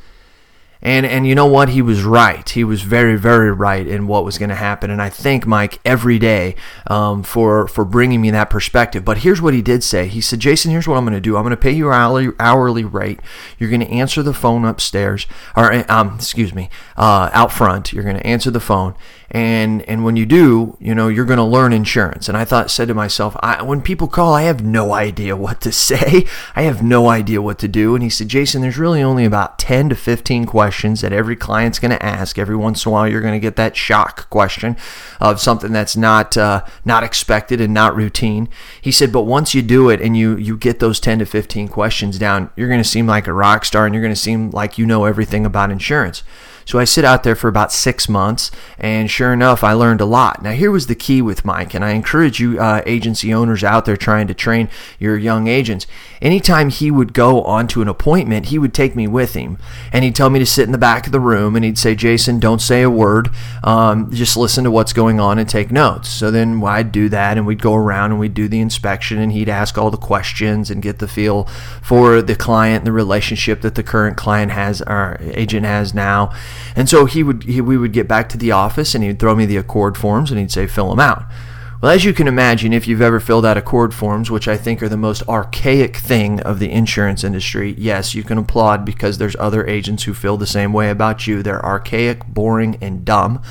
And 0.81 1.05
and 1.05 1.27
you 1.27 1.35
know 1.35 1.45
what? 1.45 1.69
He 1.69 1.81
was 1.81 2.03
right. 2.03 2.47
He 2.49 2.63
was 2.63 2.81
very 2.81 3.17
very 3.17 3.51
right 3.51 3.85
in 3.85 4.07
what 4.07 4.25
was 4.25 4.37
going 4.37 4.49
to 4.49 4.55
happen. 4.55 4.89
And 4.89 5.01
I 5.01 5.09
thank 5.09 5.45
Mike 5.45 5.79
every 5.85 6.17
day 6.17 6.55
um, 6.87 7.21
for 7.23 7.67
for 7.67 7.85
bringing 7.85 8.21
me 8.21 8.31
that 8.31 8.49
perspective. 8.49 9.05
But 9.05 9.19
here's 9.19 9.41
what 9.41 9.53
he 9.53 9.61
did 9.61 9.83
say. 9.83 10.07
He 10.07 10.21
said, 10.21 10.39
Jason, 10.39 10.71
here's 10.71 10.87
what 10.87 10.97
I'm 10.97 11.03
going 11.03 11.13
to 11.13 11.21
do. 11.21 11.37
I'm 11.37 11.43
going 11.43 11.51
to 11.51 11.57
pay 11.57 11.71
you 11.71 11.91
hourly 11.91 12.29
hourly 12.39 12.83
rate. 12.83 13.19
You're 13.59 13.69
going 13.69 13.81
to 13.81 13.91
answer 13.91 14.23
the 14.23 14.33
phone 14.33 14.65
upstairs, 14.65 15.27
or 15.55 15.89
um, 15.91 16.15
excuse 16.15 16.53
me, 16.53 16.69
uh, 16.97 17.29
out 17.33 17.51
front. 17.51 17.93
You're 17.93 18.03
going 18.03 18.17
to 18.17 18.25
answer 18.25 18.49
the 18.49 18.59
phone, 18.59 18.95
and 19.33 19.81
and 19.83 20.03
when 20.03 20.17
you 20.17 20.25
do, 20.25 20.75
you 20.81 20.93
know 20.93 21.07
you're 21.07 21.25
going 21.25 21.37
to 21.37 21.43
learn 21.43 21.71
insurance. 21.71 22.27
And 22.27 22.37
I 22.37 22.43
thought, 22.43 22.69
said 22.69 22.89
to 22.89 22.93
myself, 22.93 23.35
I, 23.39 23.63
when 23.63 23.81
people 23.81 24.09
call, 24.09 24.33
I 24.33 24.43
have 24.43 24.61
no 24.61 24.93
idea 24.93 25.37
what 25.37 25.61
to 25.61 25.71
say. 25.71 26.25
I 26.53 26.63
have 26.63 26.83
no 26.83 27.07
idea 27.07 27.41
what 27.41 27.57
to 27.59 27.69
do. 27.69 27.95
And 27.95 28.03
he 28.03 28.09
said, 28.09 28.27
Jason, 28.27 28.61
there's 28.61 28.77
really 28.77 29.01
only 29.01 29.23
about 29.23 29.57
10 29.57 29.89
to 29.89 29.95
15 29.95 30.45
questions 30.45 30.99
that 30.99 31.13
every 31.13 31.37
client's 31.37 31.79
going 31.79 31.91
to 31.91 32.05
ask. 32.05 32.37
Every 32.37 32.57
once 32.57 32.85
in 32.85 32.89
a 32.89 32.91
while, 32.91 33.07
you're 33.07 33.21
going 33.21 33.33
to 33.33 33.39
get 33.39 33.55
that 33.55 33.77
shock 33.77 34.29
question 34.29 34.75
of 35.21 35.39
something 35.39 35.71
that's 35.71 35.95
not 35.95 36.35
uh, 36.35 36.65
not 36.83 37.03
expected 37.03 37.61
and 37.61 37.73
not 37.73 37.95
routine. 37.95 38.49
He 38.81 38.91
said, 38.91 39.13
but 39.13 39.23
once 39.23 39.55
you 39.55 39.61
do 39.61 39.89
it 39.89 40.01
and 40.01 40.17
you 40.17 40.35
you 40.35 40.57
get 40.57 40.79
those 40.79 40.99
10 40.99 41.19
to 41.19 41.25
15 41.25 41.69
questions 41.69 42.19
down, 42.19 42.49
you're 42.57 42.67
going 42.67 42.83
to 42.83 42.89
seem 42.89 43.07
like 43.07 43.27
a 43.27 43.33
rock 43.33 43.63
star 43.63 43.85
and 43.85 43.95
you're 43.95 44.03
going 44.03 44.13
to 44.13 44.19
seem 44.19 44.51
like 44.51 44.77
you 44.77 44.85
know 44.85 45.05
everything 45.05 45.45
about 45.45 45.71
insurance. 45.71 46.21
So 46.71 46.79
I 46.79 46.85
sit 46.85 47.03
out 47.03 47.23
there 47.23 47.35
for 47.35 47.49
about 47.49 47.73
six 47.73 48.07
months, 48.07 48.49
and 48.79 49.11
sure 49.11 49.33
enough, 49.33 49.61
I 49.61 49.73
learned 49.73 49.99
a 49.99 50.05
lot. 50.05 50.41
Now, 50.41 50.51
here 50.51 50.71
was 50.71 50.87
the 50.87 50.95
key 50.95 51.21
with 51.21 51.43
Mike, 51.43 51.73
and 51.73 51.83
I 51.83 51.89
encourage 51.89 52.39
you, 52.39 52.61
uh, 52.61 52.81
agency 52.85 53.33
owners 53.33 53.61
out 53.61 53.83
there 53.83 53.97
trying 53.97 54.27
to 54.27 54.33
train 54.33 54.69
your 54.97 55.17
young 55.17 55.47
agents. 55.47 55.85
Anytime 56.21 56.69
he 56.69 56.89
would 56.89 57.13
go 57.13 57.43
onto 57.43 57.81
an 57.81 57.89
appointment, 57.89 58.45
he 58.45 58.57
would 58.57 58.73
take 58.73 58.95
me 58.95 59.05
with 59.05 59.33
him, 59.33 59.57
and 59.91 60.05
he'd 60.05 60.15
tell 60.15 60.29
me 60.29 60.39
to 60.39 60.45
sit 60.45 60.63
in 60.63 60.71
the 60.71 60.77
back 60.77 61.05
of 61.05 61.11
the 61.11 61.19
room, 61.19 61.57
and 61.57 61.65
he'd 61.65 61.77
say, 61.77 61.93
Jason, 61.93 62.39
don't 62.39 62.61
say 62.61 62.83
a 62.83 62.89
word, 62.89 63.31
um, 63.65 64.09
just 64.09 64.37
listen 64.37 64.63
to 64.63 64.71
what's 64.71 64.93
going 64.93 65.19
on 65.19 65.39
and 65.39 65.49
take 65.49 65.73
notes. 65.73 66.07
So 66.07 66.31
then 66.31 66.63
I'd 66.63 66.93
do 66.93 67.09
that, 67.09 67.37
and 67.37 67.45
we'd 67.45 67.61
go 67.61 67.75
around 67.75 68.11
and 68.11 68.19
we'd 68.21 68.33
do 68.33 68.47
the 68.47 68.61
inspection, 68.61 69.19
and 69.19 69.33
he'd 69.33 69.49
ask 69.49 69.77
all 69.77 69.91
the 69.91 69.97
questions 69.97 70.71
and 70.71 70.81
get 70.81 70.99
the 70.99 71.07
feel 71.09 71.49
for 71.81 72.21
the 72.21 72.37
client, 72.37 72.85
the 72.85 72.93
relationship 72.93 73.59
that 73.59 73.75
the 73.75 73.83
current 73.83 74.15
client 74.15 74.53
has, 74.53 74.81
our 74.83 75.17
agent 75.19 75.65
has 75.65 75.93
now. 75.93 76.31
And 76.75 76.89
so 76.89 77.05
he 77.05 77.23
would 77.23 77.43
he, 77.43 77.61
we 77.61 77.77
would 77.77 77.93
get 77.93 78.07
back 78.07 78.29
to 78.29 78.37
the 78.37 78.51
office 78.51 78.95
and 78.95 79.03
he'd 79.03 79.19
throw 79.19 79.35
me 79.35 79.45
the 79.45 79.57
ACORD 79.57 79.97
forms 79.97 80.31
and 80.31 80.39
he'd 80.39 80.51
say 80.51 80.67
fill 80.67 80.89
them 80.89 80.99
out. 80.99 81.25
Well, 81.81 81.91
as 81.91 82.05
you 82.05 82.13
can 82.13 82.27
imagine, 82.27 82.73
if 82.73 82.87
you've 82.87 83.01
ever 83.01 83.19
filled 83.19 83.43
out 83.43 83.57
ACORD 83.57 83.91
forms, 83.91 84.29
which 84.29 84.47
I 84.47 84.55
think 84.55 84.83
are 84.83 84.89
the 84.89 84.97
most 84.97 85.27
archaic 85.27 85.97
thing 85.97 86.39
of 86.41 86.59
the 86.59 86.69
insurance 86.69 87.23
industry, 87.23 87.73
yes, 87.75 88.13
you 88.13 88.21
can 88.21 88.37
applaud 88.37 88.85
because 88.85 89.17
there's 89.17 89.35
other 89.39 89.65
agents 89.65 90.03
who 90.03 90.13
feel 90.13 90.37
the 90.37 90.45
same 90.45 90.73
way 90.73 90.91
about 90.91 91.25
you. 91.25 91.41
They're 91.41 91.65
archaic, 91.65 92.23
boring, 92.27 92.77
and 92.81 93.03
dumb. 93.03 93.41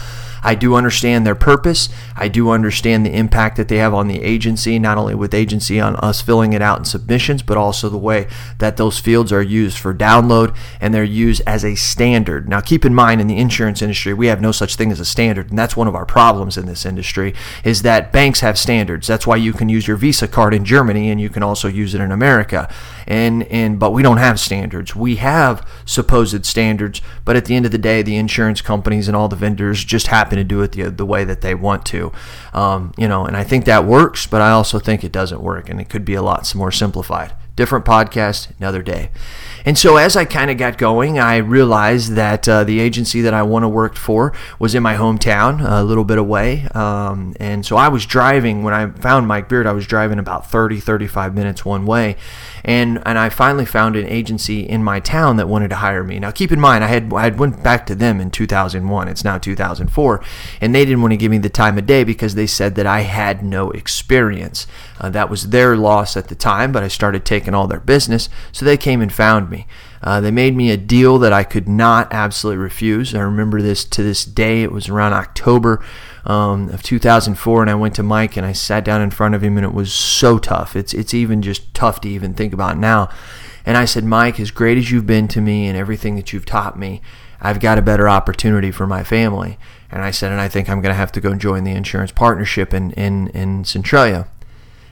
I 0.43 0.55
do 0.55 0.75
understand 0.75 1.27
their 1.27 1.35
purpose. 1.35 1.89
I 2.17 2.29
do 2.29 2.51
understand 2.51 3.05
the 3.05 3.15
impact 3.15 3.57
that 3.57 3.69
they 3.69 3.79
have 3.79 3.95
on 3.95 4.09
the 4.09 4.23
agency, 4.23 4.79
not 4.79 4.99
only 4.99 5.15
with 5.15 5.35
agency 5.35 5.81
on 5.81 5.97
us 5.97 6.21
filling 6.21 6.53
it 6.53 6.63
out 6.63 6.79
in 6.79 6.85
submissions, 6.85 7.43
but 7.43 7.57
also 7.57 7.89
the 7.89 7.99
way 7.99 8.29
that 8.59 8.77
those 8.77 8.99
fields 8.99 9.33
are 9.33 9.43
used 9.43 9.79
for 9.79 9.95
download 9.95 10.57
and 10.81 10.95
they're 10.95 11.05
used 11.05 11.43
as 11.47 11.65
a 11.65 11.75
standard. 11.75 12.49
Now, 12.49 12.61
keep 12.61 12.85
in 12.85 12.95
mind 12.95 13.21
in 13.21 13.27
the 13.27 13.39
insurance 13.39 13.83
industry, 13.83 14.15
we 14.15 14.27
have 14.29 14.41
no 14.41 14.53
such 14.53 14.77
thing 14.77 14.93
as 14.93 15.01
a 15.01 15.05
standard, 15.05 15.51
and 15.51 15.59
that's 15.59 15.77
one 15.77 15.89
of 15.89 15.95
our 15.95 16.07
problems 16.07 16.57
in 16.57 16.67
this 16.67 16.87
industry 16.87 17.35
is 17.65 17.83
that 17.83 18.13
banks 18.13 18.41
have 18.41 18.59
standards. 18.59 19.07
That's 19.07 19.27
why 19.27 19.37
you 19.37 19.53
can 19.53 19.69
use 19.69 19.87
your 19.87 19.97
Visa 19.97 20.29
card 20.29 20.55
in 20.55 20.65
Germany 20.65 21.11
and 21.11 21.21
you 21.21 21.29
can 21.29 21.43
also 21.43 21.69
use 21.69 21.95
it 21.95 22.01
in 22.01 22.13
America. 22.13 22.73
And 23.07 23.43
and 23.45 23.79
but 23.79 23.91
we 23.91 24.03
don't 24.03 24.19
have 24.19 24.39
standards. 24.39 24.95
We 24.95 25.17
have 25.17 25.67
supposed 25.85 26.47
standards, 26.47 27.03
but 27.25 27.37
at 27.37 27.47
the 27.47 27.57
end 27.57 27.67
of 27.67 27.73
the 27.73 27.79
day, 27.79 28.03
the 28.03 28.17
insurance 28.17 28.61
companies 28.61 29.09
and 29.09 29.17
all 29.17 29.29
the 29.29 29.37
vendors 29.37 29.85
just 29.85 30.07
happen 30.09 30.30
happen 30.31 30.39
to 30.39 30.45
do 30.45 30.63
it 30.63 30.73
the, 30.73 30.91
the 30.91 31.07
way 31.07 31.25
that 31.25 31.41
they 31.41 31.55
want 31.55 31.85
to. 31.87 32.13
Um, 32.53 32.93
you 32.97 33.09
know, 33.09 33.27
and 33.27 33.37
I 33.37 33.43
think 33.45 33.65
that 33.65 33.85
works, 33.85 34.27
but 34.27 34.41
I 34.41 34.51
also 34.51 34.79
think 34.79 35.03
it 35.03 35.13
doesn't 35.13 35.43
work, 35.43 35.69
and 35.69 35.81
it 35.81 35.89
could 35.89 36.05
be 36.05 36.15
a 36.15 36.23
lot 36.23 36.55
more 36.55 36.71
simplified. 36.71 37.35
Different 37.57 37.85
podcast, 37.85 38.57
another 38.59 38.81
day. 38.81 39.11
And 39.67 39.77
so 39.77 39.97
as 39.97 40.17
I 40.17 40.25
kind 40.25 40.51
of 40.51 40.57
got 40.57 40.79
going, 40.79 41.19
I 41.19 41.37
realized 41.37 42.15
that 42.15 42.49
uh, 42.49 42.65
the 42.65 42.81
agency 42.81 43.21
that 43.23 43.35
I 43.35 43.43
want 43.43 43.65
to 43.65 43.69
work 43.69 43.97
for 43.97 44.33
was 44.59 44.75
in 44.75 44.83
my 44.83 44.95
hometown, 44.95 45.61
a 45.69 45.83
little 45.83 46.05
bit 46.05 46.17
away. 46.17 46.67
Um, 46.75 47.35
and 47.39 47.67
so 47.67 47.77
I 47.77 47.89
was 47.89 48.07
driving, 48.07 48.63
when 48.63 48.73
I 48.73 48.89
found 48.89 49.27
Mike 49.27 49.51
Beard, 49.51 49.67
I 49.67 49.73
was 49.73 49.87
driving 49.87 50.19
about 50.19 50.51
30, 50.51 50.81
35 50.81 51.35
minutes 51.35 51.65
one 51.65 51.85
way. 51.85 52.17
And, 52.64 53.02
and 53.07 53.19
I 53.19 53.29
finally 53.29 53.64
found 53.64 53.97
an 53.97 54.07
agency 54.07 54.61
in 54.61 54.85
my 54.85 55.00
town 55.00 55.37
that 55.37 55.49
wanted 55.49 55.69
to 55.71 55.76
hire 55.76 56.05
me. 56.05 56.19
Now, 56.19 56.31
keep 56.31 56.52
in 56.52 56.61
mind, 56.61 56.85
I 56.85 56.88
had 56.88 57.12
I 57.12 57.23
had 57.23 57.38
went 57.38 57.62
back 57.62 57.87
to 57.87 57.95
them 57.95 58.21
in 58.21 58.31
2001. 58.31 59.09
It's 59.09 59.25
now 59.25 59.38
2004, 59.38 60.25
and 60.61 60.75
they 60.75 60.85
didn't 60.85 61.02
want 61.02 61.12
to 61.12 61.17
give 61.17 61.31
me 61.31 61.38
the 61.38 61.49
time 61.49 61.79
of 61.79 61.87
day 61.87 62.05
because 62.05 62.35
they 62.35 62.47
said 62.47 62.75
that 62.75 62.87
I 62.87 63.00
had 63.00 63.43
no 63.43 63.71
experience. 63.71 64.67
Uh, 65.00 65.11
that 65.11 65.31
was 65.31 65.50
their 65.50 65.76
loss 65.76 66.17
at 66.17 66.29
the 66.29 66.35
time, 66.35 66.73
but 66.73 66.83
I 66.83 66.88
started 66.88 67.25
taking 67.25 67.55
all 67.55 67.67
their 67.67 67.81
business, 67.81 68.29
so 68.52 68.64
they 68.64 68.76
came 68.76 69.00
and 69.00 69.12
found 69.12 69.50
me. 69.50 69.67
Uh, 70.02 70.21
they 70.21 70.30
made 70.30 70.57
me 70.57 70.71
a 70.71 70.76
deal 70.76 71.19
that 71.19 71.33
I 71.33 71.45
could 71.45 71.69
not 71.69 72.12
absolutely 72.12 72.62
refuse. 72.62 73.14
I 73.14 73.21
remember 73.21 73.61
this 73.61 73.85
to 73.87 74.02
this 74.02 74.25
day. 74.25 74.62
It 74.62 74.73
was 74.73 74.88
around 74.88 75.12
October 75.12 75.85
um, 76.25 76.71
of 76.71 76.83
2004, 76.83 77.61
and 77.61 77.71
I 77.71 77.75
went 77.75 77.95
to 77.97 78.02
Mike 78.02 78.37
and 78.37 78.47
I 78.47 78.52
sat 78.52 78.85
down 78.85 79.02
in 79.02 79.11
front 79.11 79.35
of 79.35 79.45
him, 79.45 79.57
and 79.59 79.66
it 79.66 79.75
was 79.75 79.92
so 79.92 80.38
tough. 80.38 80.75
It's 80.75 80.95
it's 80.95 81.12
even 81.12 81.42
just 81.42 81.75
tough 81.75 82.00
to 82.02 82.09
even 82.09 82.33
think 82.33 82.54
about 82.54 82.78
now. 82.78 83.11
And 83.66 83.76
I 83.76 83.85
said, 83.85 84.04
Mike, 84.04 84.40
as 84.40 84.50
great 84.50 84.78
as 84.78 84.90
you've 84.90 85.07
been 85.07 85.28
to 85.28 85.40
me 85.40 85.66
and 85.66 85.76
everything 85.76 86.16
that 86.16 86.33
you've 86.33 86.47
taught 86.47 86.78
me, 86.78 87.02
I've 87.40 87.61
got 87.61 87.78
a 87.78 87.83
better 87.83 88.09
opportunity 88.09 88.71
for 88.71 88.87
my 88.87 89.04
family. 89.04 89.59
And 89.90 90.02
I 90.02 90.11
said, 90.11 90.33
and 90.33 90.40
I 90.40 90.49
think 90.49 90.69
I'm 90.69 90.80
going 90.80 90.92
to 90.92 90.99
have 90.99 91.12
to 91.12 91.21
go 91.21 91.35
join 91.35 91.64
the 91.64 91.73
insurance 91.73 92.12
partnership 92.12 92.73
in, 92.73 92.92
in, 92.92 93.28
in 93.28 93.64
Centralia. 93.64 94.28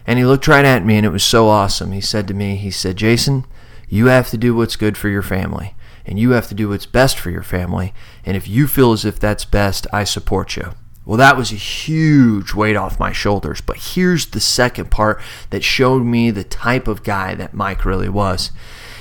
And 0.06 0.18
he 0.18 0.24
looked 0.24 0.48
right 0.48 0.64
at 0.64 0.84
me, 0.84 0.96
and 0.96 1.06
it 1.06 1.10
was 1.10 1.22
so 1.22 1.48
awesome. 1.48 1.92
He 1.92 2.00
said 2.00 2.26
to 2.28 2.34
me, 2.34 2.56
he 2.56 2.70
said, 2.70 2.96
Jason, 2.96 3.44
you 3.88 4.06
have 4.06 4.30
to 4.30 4.36
do 4.36 4.54
what's 4.54 4.76
good 4.76 4.96
for 4.96 5.08
your 5.08 5.22
family, 5.22 5.74
and 6.04 6.18
you 6.18 6.30
have 6.30 6.48
to 6.48 6.54
do 6.54 6.68
what's 6.68 6.86
best 6.86 7.18
for 7.18 7.30
your 7.30 7.42
family. 7.42 7.92
And 8.24 8.36
if 8.36 8.48
you 8.48 8.66
feel 8.66 8.92
as 8.92 9.04
if 9.04 9.18
that's 9.18 9.44
best, 9.44 9.86
I 9.92 10.04
support 10.04 10.56
you. 10.56 10.72
Well, 11.04 11.16
that 11.16 11.38
was 11.38 11.52
a 11.52 11.56
huge 11.56 12.52
weight 12.52 12.76
off 12.76 13.00
my 13.00 13.12
shoulders. 13.12 13.62
But 13.62 13.78
here's 13.78 14.26
the 14.26 14.40
second 14.40 14.90
part 14.90 15.20
that 15.48 15.64
showed 15.64 16.04
me 16.04 16.30
the 16.30 16.44
type 16.44 16.86
of 16.86 17.02
guy 17.02 17.34
that 17.34 17.54
Mike 17.54 17.86
really 17.86 18.10
was. 18.10 18.50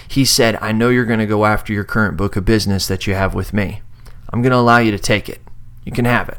He 0.08 0.24
said, 0.24 0.58
I 0.62 0.72
know 0.72 0.88
you're 0.88 1.03
going 1.03 1.20
to 1.20 1.25
go 1.25 1.44
after 1.44 1.74
your 1.74 1.84
current 1.84 2.15
book 2.15 2.38
of 2.38 2.46
business 2.46 2.88
that 2.88 3.08
you 3.08 3.13
have 3.13 3.34
with 3.34 3.51
me. 3.51 3.82
I'm 4.29 4.41
going 4.41 4.51
to 4.51 4.58
allow 4.58 4.77
you 4.77 4.91
to 4.91 5.00
take 5.00 5.27
it. 5.27 5.41
You 5.84 5.91
can 5.91 6.06
have 6.06 6.29
it. 6.29 6.38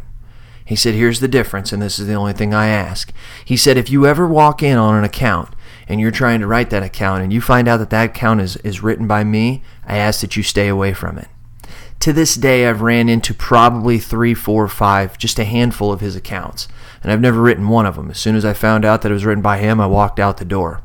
He 0.64 0.76
said, 0.76 0.94
Here's 0.94 1.20
the 1.20 1.28
difference, 1.28 1.72
and 1.72 1.82
this 1.82 1.98
is 1.98 2.06
the 2.06 2.14
only 2.14 2.32
thing 2.32 2.52
I 2.52 2.68
ask. 2.68 3.12
He 3.44 3.56
said, 3.56 3.76
If 3.76 3.90
you 3.90 4.06
ever 4.06 4.26
walk 4.26 4.62
in 4.62 4.78
on 4.78 4.94
an 4.94 5.04
account 5.04 5.54
and 5.88 6.00
you're 6.00 6.10
trying 6.10 6.40
to 6.40 6.46
write 6.46 6.70
that 6.70 6.82
account 6.82 7.22
and 7.22 7.32
you 7.32 7.40
find 7.40 7.66
out 7.66 7.78
that 7.78 7.90
that 7.90 8.10
account 8.10 8.40
is, 8.40 8.56
is 8.58 8.82
written 8.82 9.06
by 9.06 9.24
me, 9.24 9.62
I 9.86 9.96
ask 9.96 10.20
that 10.20 10.36
you 10.36 10.42
stay 10.42 10.68
away 10.68 10.92
from 10.92 11.18
it. 11.18 11.28
To 12.00 12.12
this 12.12 12.34
day, 12.34 12.68
I've 12.68 12.82
ran 12.82 13.08
into 13.08 13.34
probably 13.34 13.98
three, 13.98 14.34
four, 14.34 14.68
five, 14.68 15.18
just 15.18 15.38
a 15.38 15.44
handful 15.44 15.90
of 15.90 16.00
his 16.00 16.14
accounts, 16.14 16.68
and 17.02 17.10
I've 17.10 17.20
never 17.20 17.40
written 17.40 17.68
one 17.68 17.86
of 17.86 17.96
them. 17.96 18.10
As 18.10 18.18
soon 18.18 18.36
as 18.36 18.44
I 18.44 18.52
found 18.52 18.84
out 18.84 19.02
that 19.02 19.10
it 19.10 19.14
was 19.14 19.24
written 19.24 19.42
by 19.42 19.58
him, 19.58 19.80
I 19.80 19.86
walked 19.86 20.20
out 20.20 20.36
the 20.36 20.44
door. 20.44 20.82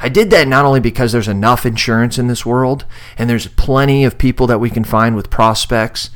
I 0.00 0.08
did 0.08 0.30
that 0.30 0.48
not 0.48 0.64
only 0.64 0.80
because 0.80 1.12
there's 1.12 1.28
enough 1.28 1.66
insurance 1.66 2.18
in 2.18 2.28
this 2.28 2.46
world, 2.46 2.86
and 3.18 3.28
there's 3.28 3.48
plenty 3.48 4.04
of 4.04 4.16
people 4.16 4.46
that 4.46 4.60
we 4.60 4.70
can 4.70 4.84
find 4.84 5.16
with 5.16 5.28
prospects 5.28 6.10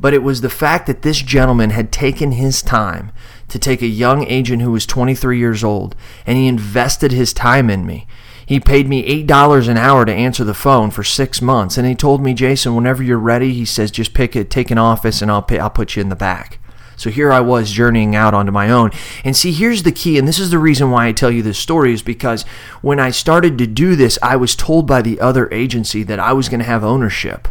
but 0.00 0.14
it 0.14 0.22
was 0.22 0.40
the 0.40 0.50
fact 0.50 0.86
that 0.86 1.02
this 1.02 1.20
gentleman 1.20 1.70
had 1.70 1.90
taken 1.90 2.32
his 2.32 2.62
time 2.62 3.10
to 3.48 3.58
take 3.58 3.82
a 3.82 3.86
young 3.86 4.26
agent 4.26 4.62
who 4.62 4.72
was 4.72 4.86
23 4.86 5.38
years 5.38 5.64
old 5.64 5.96
and 6.26 6.36
he 6.36 6.46
invested 6.46 7.12
his 7.12 7.32
time 7.32 7.70
in 7.70 7.86
me. 7.86 8.06
He 8.44 8.60
paid 8.60 8.88
me 8.88 9.24
$8 9.26 9.68
an 9.68 9.76
hour 9.76 10.06
to 10.06 10.12
answer 10.12 10.42
the 10.42 10.54
phone 10.54 10.90
for 10.90 11.04
six 11.04 11.42
months. 11.42 11.76
And 11.76 11.86
he 11.86 11.94
told 11.94 12.22
me, 12.22 12.32
Jason, 12.32 12.74
whenever 12.74 13.02
you're 13.02 13.18
ready, 13.18 13.52
he 13.52 13.66
says, 13.66 13.90
just 13.90 14.14
pick 14.14 14.34
it, 14.34 14.48
take 14.48 14.70
an 14.70 14.78
office, 14.78 15.20
and 15.20 15.30
I'll, 15.30 15.42
pay, 15.42 15.58
I'll 15.58 15.68
put 15.68 15.96
you 15.96 16.00
in 16.00 16.08
the 16.08 16.16
back. 16.16 16.58
So 16.96 17.10
here 17.10 17.30
I 17.30 17.40
was 17.40 17.70
journeying 17.70 18.16
out 18.16 18.32
onto 18.32 18.50
my 18.50 18.70
own. 18.70 18.90
And 19.22 19.36
see, 19.36 19.52
here's 19.52 19.82
the 19.82 19.92
key, 19.92 20.18
and 20.18 20.26
this 20.26 20.38
is 20.38 20.50
the 20.50 20.58
reason 20.58 20.90
why 20.90 21.06
I 21.06 21.12
tell 21.12 21.30
you 21.30 21.42
this 21.42 21.58
story, 21.58 21.92
is 21.92 22.02
because 22.02 22.42
when 22.80 22.98
I 22.98 23.10
started 23.10 23.58
to 23.58 23.66
do 23.66 23.94
this, 23.94 24.18
I 24.22 24.36
was 24.36 24.56
told 24.56 24.86
by 24.86 25.02
the 25.02 25.20
other 25.20 25.52
agency 25.52 26.02
that 26.04 26.18
I 26.18 26.32
was 26.32 26.48
going 26.48 26.60
to 26.60 26.66
have 26.66 26.82
ownership 26.82 27.48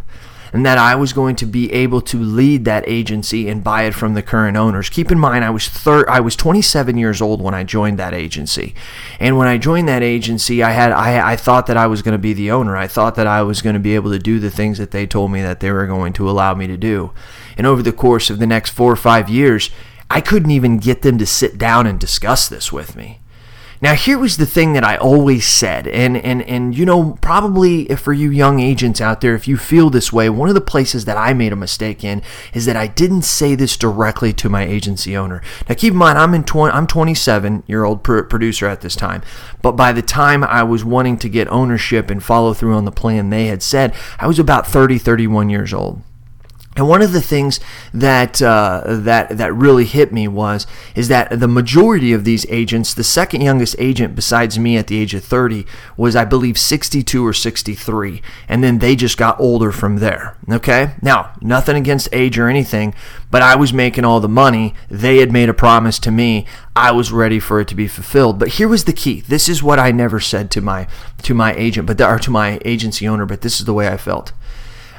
and 0.52 0.64
that 0.64 0.78
I 0.78 0.94
was 0.94 1.12
going 1.12 1.36
to 1.36 1.46
be 1.46 1.72
able 1.72 2.00
to 2.02 2.18
lead 2.18 2.64
that 2.64 2.84
agency 2.86 3.48
and 3.48 3.64
buy 3.64 3.82
it 3.84 3.94
from 3.94 4.14
the 4.14 4.22
current 4.22 4.56
owners. 4.56 4.88
Keep 4.88 5.10
in 5.10 5.18
mind, 5.18 5.44
I 5.44 5.50
was 5.50 5.68
thir- 5.68 6.08
I 6.08 6.20
was 6.20 6.36
27 6.36 6.96
years 6.96 7.20
old 7.20 7.40
when 7.40 7.54
I 7.54 7.64
joined 7.64 7.98
that 7.98 8.14
agency, 8.14 8.74
and 9.20 9.36
when 9.36 9.48
I 9.48 9.58
joined 9.58 9.88
that 9.88 10.02
agency, 10.02 10.62
I 10.62 10.70
had 10.70 10.92
I, 10.92 11.32
I 11.32 11.36
thought 11.36 11.66
that 11.66 11.76
I 11.76 11.86
was 11.86 12.02
going 12.02 12.12
to 12.12 12.18
be 12.18 12.32
the 12.32 12.50
owner. 12.50 12.76
I 12.76 12.86
thought 12.86 13.14
that 13.16 13.26
I 13.26 13.42
was 13.42 13.62
going 13.62 13.74
to 13.74 13.80
be 13.80 13.94
able 13.94 14.10
to 14.10 14.18
do 14.18 14.38
the 14.38 14.50
things 14.50 14.78
that 14.78 14.90
they 14.90 15.06
told 15.06 15.30
me 15.30 15.42
that 15.42 15.60
they 15.60 15.70
were 15.70 15.86
going 15.86 16.12
to 16.14 16.28
allow 16.28 16.54
me 16.54 16.66
to 16.66 16.76
do. 16.76 17.12
And 17.56 17.66
over 17.66 17.82
the 17.82 17.92
course 17.92 18.30
of 18.30 18.38
the 18.38 18.46
next 18.46 18.70
four 18.70 18.92
or 18.92 18.96
five 18.96 19.28
years, 19.28 19.70
I 20.10 20.20
couldn't 20.20 20.50
even 20.50 20.78
get 20.78 21.02
them 21.02 21.18
to 21.18 21.26
sit 21.26 21.58
down 21.58 21.86
and 21.86 22.00
discuss 22.00 22.48
this 22.48 22.72
with 22.72 22.96
me. 22.96 23.20
Now, 23.80 23.94
here 23.94 24.18
was 24.18 24.36
the 24.36 24.46
thing 24.46 24.72
that 24.72 24.82
I 24.82 24.96
always 24.96 25.46
said, 25.46 25.86
and, 25.86 26.16
and, 26.16 26.42
and 26.42 26.76
you 26.76 26.84
know, 26.84 27.16
probably 27.20 27.86
for 27.94 28.12
you 28.12 28.28
young 28.30 28.58
agents 28.58 29.00
out 29.00 29.20
there, 29.20 29.36
if 29.36 29.46
you 29.46 29.56
feel 29.56 29.88
this 29.88 30.12
way, 30.12 30.28
one 30.28 30.48
of 30.48 30.56
the 30.56 30.60
places 30.60 31.04
that 31.04 31.16
I 31.16 31.32
made 31.32 31.52
a 31.52 31.56
mistake 31.56 32.02
in 32.02 32.22
is 32.52 32.66
that 32.66 32.76
I 32.76 32.88
didn't 32.88 33.22
say 33.22 33.54
this 33.54 33.76
directly 33.76 34.32
to 34.32 34.48
my 34.48 34.64
agency 34.64 35.16
owner. 35.16 35.42
Now, 35.68 35.76
keep 35.76 35.92
in 35.92 35.98
mind, 35.98 36.18
I'm 36.18 36.34
in 36.34 36.42
20, 36.42 36.74
I'm 36.74 36.88
27 36.88 37.62
year 37.68 37.84
old 37.84 38.02
producer 38.02 38.66
at 38.66 38.80
this 38.80 38.96
time, 38.96 39.22
but 39.62 39.72
by 39.72 39.92
the 39.92 40.02
time 40.02 40.42
I 40.42 40.64
was 40.64 40.84
wanting 40.84 41.16
to 41.18 41.28
get 41.28 41.46
ownership 41.48 42.10
and 42.10 42.22
follow 42.22 42.54
through 42.54 42.74
on 42.74 42.84
the 42.84 42.90
plan 42.90 43.30
they 43.30 43.46
had 43.46 43.62
said, 43.62 43.94
I 44.18 44.26
was 44.26 44.40
about 44.40 44.66
30, 44.66 44.98
31 44.98 45.50
years 45.50 45.72
old. 45.72 46.02
And 46.78 46.88
one 46.88 47.02
of 47.02 47.10
the 47.10 47.20
things 47.20 47.58
that 47.92 48.40
uh, 48.40 48.82
that 48.86 49.36
that 49.36 49.52
really 49.52 49.84
hit 49.84 50.12
me 50.12 50.28
was 50.28 50.64
is 50.94 51.08
that 51.08 51.40
the 51.40 51.48
majority 51.48 52.12
of 52.12 52.22
these 52.22 52.46
agents, 52.48 52.94
the 52.94 53.02
second 53.02 53.40
youngest 53.40 53.74
agent 53.80 54.14
besides 54.14 54.60
me 54.60 54.76
at 54.76 54.86
the 54.86 54.96
age 54.96 55.12
of 55.12 55.24
30 55.24 55.66
was 55.96 56.14
I 56.14 56.24
believe 56.24 56.56
62 56.56 57.26
or 57.26 57.32
63, 57.32 58.22
and 58.48 58.62
then 58.62 58.78
they 58.78 58.94
just 58.94 59.18
got 59.18 59.40
older 59.40 59.72
from 59.72 59.96
there. 59.96 60.36
Okay, 60.48 60.94
now 61.02 61.32
nothing 61.40 61.74
against 61.74 62.08
age 62.12 62.38
or 62.38 62.48
anything, 62.48 62.94
but 63.28 63.42
I 63.42 63.56
was 63.56 63.72
making 63.72 64.04
all 64.04 64.20
the 64.20 64.28
money. 64.28 64.74
They 64.88 65.16
had 65.16 65.32
made 65.32 65.48
a 65.48 65.54
promise 65.54 65.98
to 65.98 66.12
me. 66.12 66.46
I 66.76 66.92
was 66.92 67.10
ready 67.10 67.40
for 67.40 67.60
it 67.60 67.66
to 67.68 67.74
be 67.74 67.88
fulfilled. 67.88 68.38
But 68.38 68.50
here 68.50 68.68
was 68.68 68.84
the 68.84 68.92
key. 68.92 69.20
This 69.22 69.48
is 69.48 69.64
what 69.64 69.80
I 69.80 69.90
never 69.90 70.20
said 70.20 70.48
to 70.52 70.60
my 70.60 70.86
to 71.22 71.34
my 71.34 71.54
agent, 71.54 71.88
but 71.88 72.00
or 72.00 72.20
to 72.20 72.30
my 72.30 72.60
agency 72.64 73.08
owner. 73.08 73.26
But 73.26 73.40
this 73.40 73.58
is 73.58 73.66
the 73.66 73.74
way 73.74 73.88
I 73.88 73.96
felt. 73.96 74.32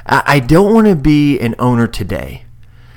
I 0.06 0.40
don't 0.40 0.72
want 0.72 0.86
to 0.86 0.96
be 0.96 1.38
an 1.38 1.54
owner 1.58 1.86
today. 1.86 2.44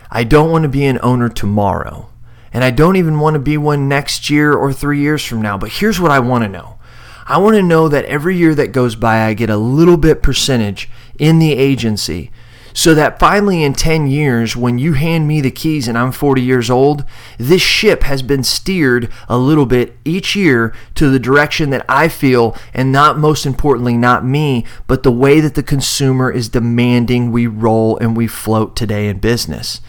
I 0.10 0.24
don't 0.24 0.52
want 0.52 0.64
to 0.64 0.70
be 0.70 0.86
an 0.86 1.00
owner 1.02 1.30
tomorrow. 1.30 2.10
And 2.54 2.64
I 2.64 2.72
don't 2.72 2.96
even 2.96 3.20
want 3.20 3.34
to 3.34 3.40
be 3.40 3.58
one 3.58 3.90
next 3.90 4.30
year 4.30 4.54
or 4.54 4.72
three 4.72 5.00
years 5.00 5.26
from 5.26 5.42
now. 5.42 5.58
But 5.58 5.72
here's 5.72 6.00
what 6.00 6.12
I 6.12 6.20
want 6.20 6.44
to 6.44 6.50
know 6.50 6.78
I 7.26 7.38
want 7.38 7.56
to 7.56 7.64
know 7.64 7.88
that 7.88 8.06
every 8.06 8.38
year 8.38 8.54
that 8.56 8.74
goes 8.74 8.96
by, 8.96 9.26
I 9.26 9.34
get 9.34 9.50
a 9.50 9.58
little 9.58 9.98
bit 9.98 10.22
percentage 10.22 10.90
in 11.18 11.40
the 11.40 11.54
agency 11.54 12.32
so 12.74 12.94
that 12.96 13.20
finally 13.20 13.64
in 13.64 13.74
10 13.74 14.08
years, 14.08 14.56
when 14.56 14.80
you 14.80 14.94
hand 14.94 15.28
me 15.28 15.42
the 15.42 15.52
keys 15.52 15.88
and 15.88 15.98
I'm 15.98 16.12
40 16.12 16.42
years 16.42 16.70
old, 16.70 17.06
this 17.38 17.62
ship 17.62 18.04
has 18.04 18.22
been 18.22 18.44
steered 18.44 19.12
a 19.30 19.38
little 19.38 19.66
bit 19.66 19.96
each 20.04 20.36
year 20.36 20.74
to 20.96 21.10
the 21.10 21.20
direction 21.20 21.70
that 21.70 21.86
I 21.88 22.08
feel, 22.08 22.58
and 22.74 22.92
not 22.92 23.18
most 23.18 23.46
importantly, 23.46 23.96
not 23.96 24.26
me, 24.26 24.66
but 24.88 25.04
the 25.04 25.12
way 25.12 25.40
that 25.40 25.56
the 25.56 25.64
consumer 25.64 26.32
is 26.32 26.50
demanding 26.50 27.32
we 27.32 27.48
roll 27.48 27.98
and 27.98 28.18
we 28.18 28.28
float 28.28 28.76
today 28.76 29.08
in 29.08 29.20
business 29.20 29.80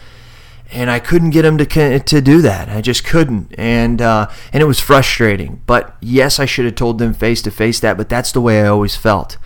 and 0.71 0.89
I 0.89 0.99
couldn't 0.99 1.29
get 1.29 1.45
him 1.45 1.57
to 1.57 1.99
to 1.99 2.21
do 2.21 2.41
that. 2.41 2.69
I 2.69 2.81
just 2.81 3.05
couldn't, 3.05 3.53
and 3.57 4.01
uh, 4.01 4.27
and 4.51 4.61
it 4.61 4.65
was 4.65 4.79
frustrating. 4.79 5.61
But 5.65 5.95
yes, 6.01 6.39
I 6.39 6.45
should 6.45 6.65
have 6.65 6.75
told 6.75 6.97
them 6.97 7.13
face 7.13 7.41
to 7.43 7.51
face 7.51 7.79
that, 7.79 7.97
but 7.97 8.09
that's 8.09 8.31
the 8.31 8.41
way 8.41 8.61
I 8.61 8.67
always 8.67 8.95
felt. 8.95 9.37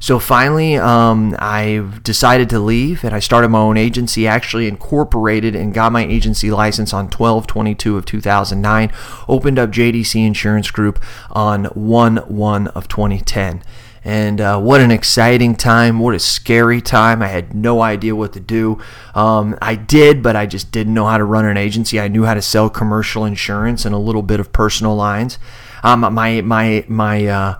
So 0.00 0.18
finally, 0.18 0.76
um, 0.76 1.36
I 1.38 1.84
decided 2.02 2.48
to 2.50 2.60
leave 2.60 3.04
and 3.04 3.14
I 3.14 3.18
started 3.18 3.48
my 3.48 3.58
own 3.58 3.76
agency, 3.76 4.26
actually 4.26 4.68
incorporated 4.68 5.54
and 5.54 5.74
got 5.74 5.92
my 5.92 6.04
agency 6.04 6.50
license 6.50 6.92
on 6.92 7.10
12 7.10 7.46
22 7.46 7.96
of 7.96 8.06
2009, 8.06 8.92
opened 9.28 9.58
up 9.58 9.70
JDC 9.70 10.24
Insurance 10.26 10.70
Group 10.70 11.02
on 11.30 11.66
1 11.66 12.16
1 12.16 12.66
of 12.68 12.88
2010. 12.88 13.62
And 14.04 14.40
uh, 14.40 14.60
what 14.60 14.80
an 14.80 14.90
exciting 14.90 15.54
time! 15.54 15.98
What 15.98 16.14
a 16.14 16.18
scary 16.18 16.80
time! 16.80 17.20
I 17.20 17.26
had 17.26 17.52
no 17.52 17.82
idea 17.82 18.14
what 18.14 18.32
to 18.34 18.40
do. 18.40 18.80
Um, 19.14 19.58
I 19.60 19.74
did, 19.74 20.22
but 20.22 20.36
I 20.36 20.46
just 20.46 20.70
didn't 20.72 20.94
know 20.94 21.04
how 21.04 21.18
to 21.18 21.24
run 21.24 21.44
an 21.44 21.56
agency. 21.56 22.00
I 22.00 22.08
knew 22.08 22.24
how 22.24 22.34
to 22.34 22.40
sell 22.40 22.70
commercial 22.70 23.24
insurance 23.24 23.84
and 23.84 23.94
a 23.94 23.98
little 23.98 24.22
bit 24.22 24.40
of 24.40 24.52
personal 24.52 24.94
lines. 24.94 25.38
Um, 25.82 26.00
my 26.14 26.40
my 26.40 26.84
my 26.88 27.26
uh, 27.26 27.54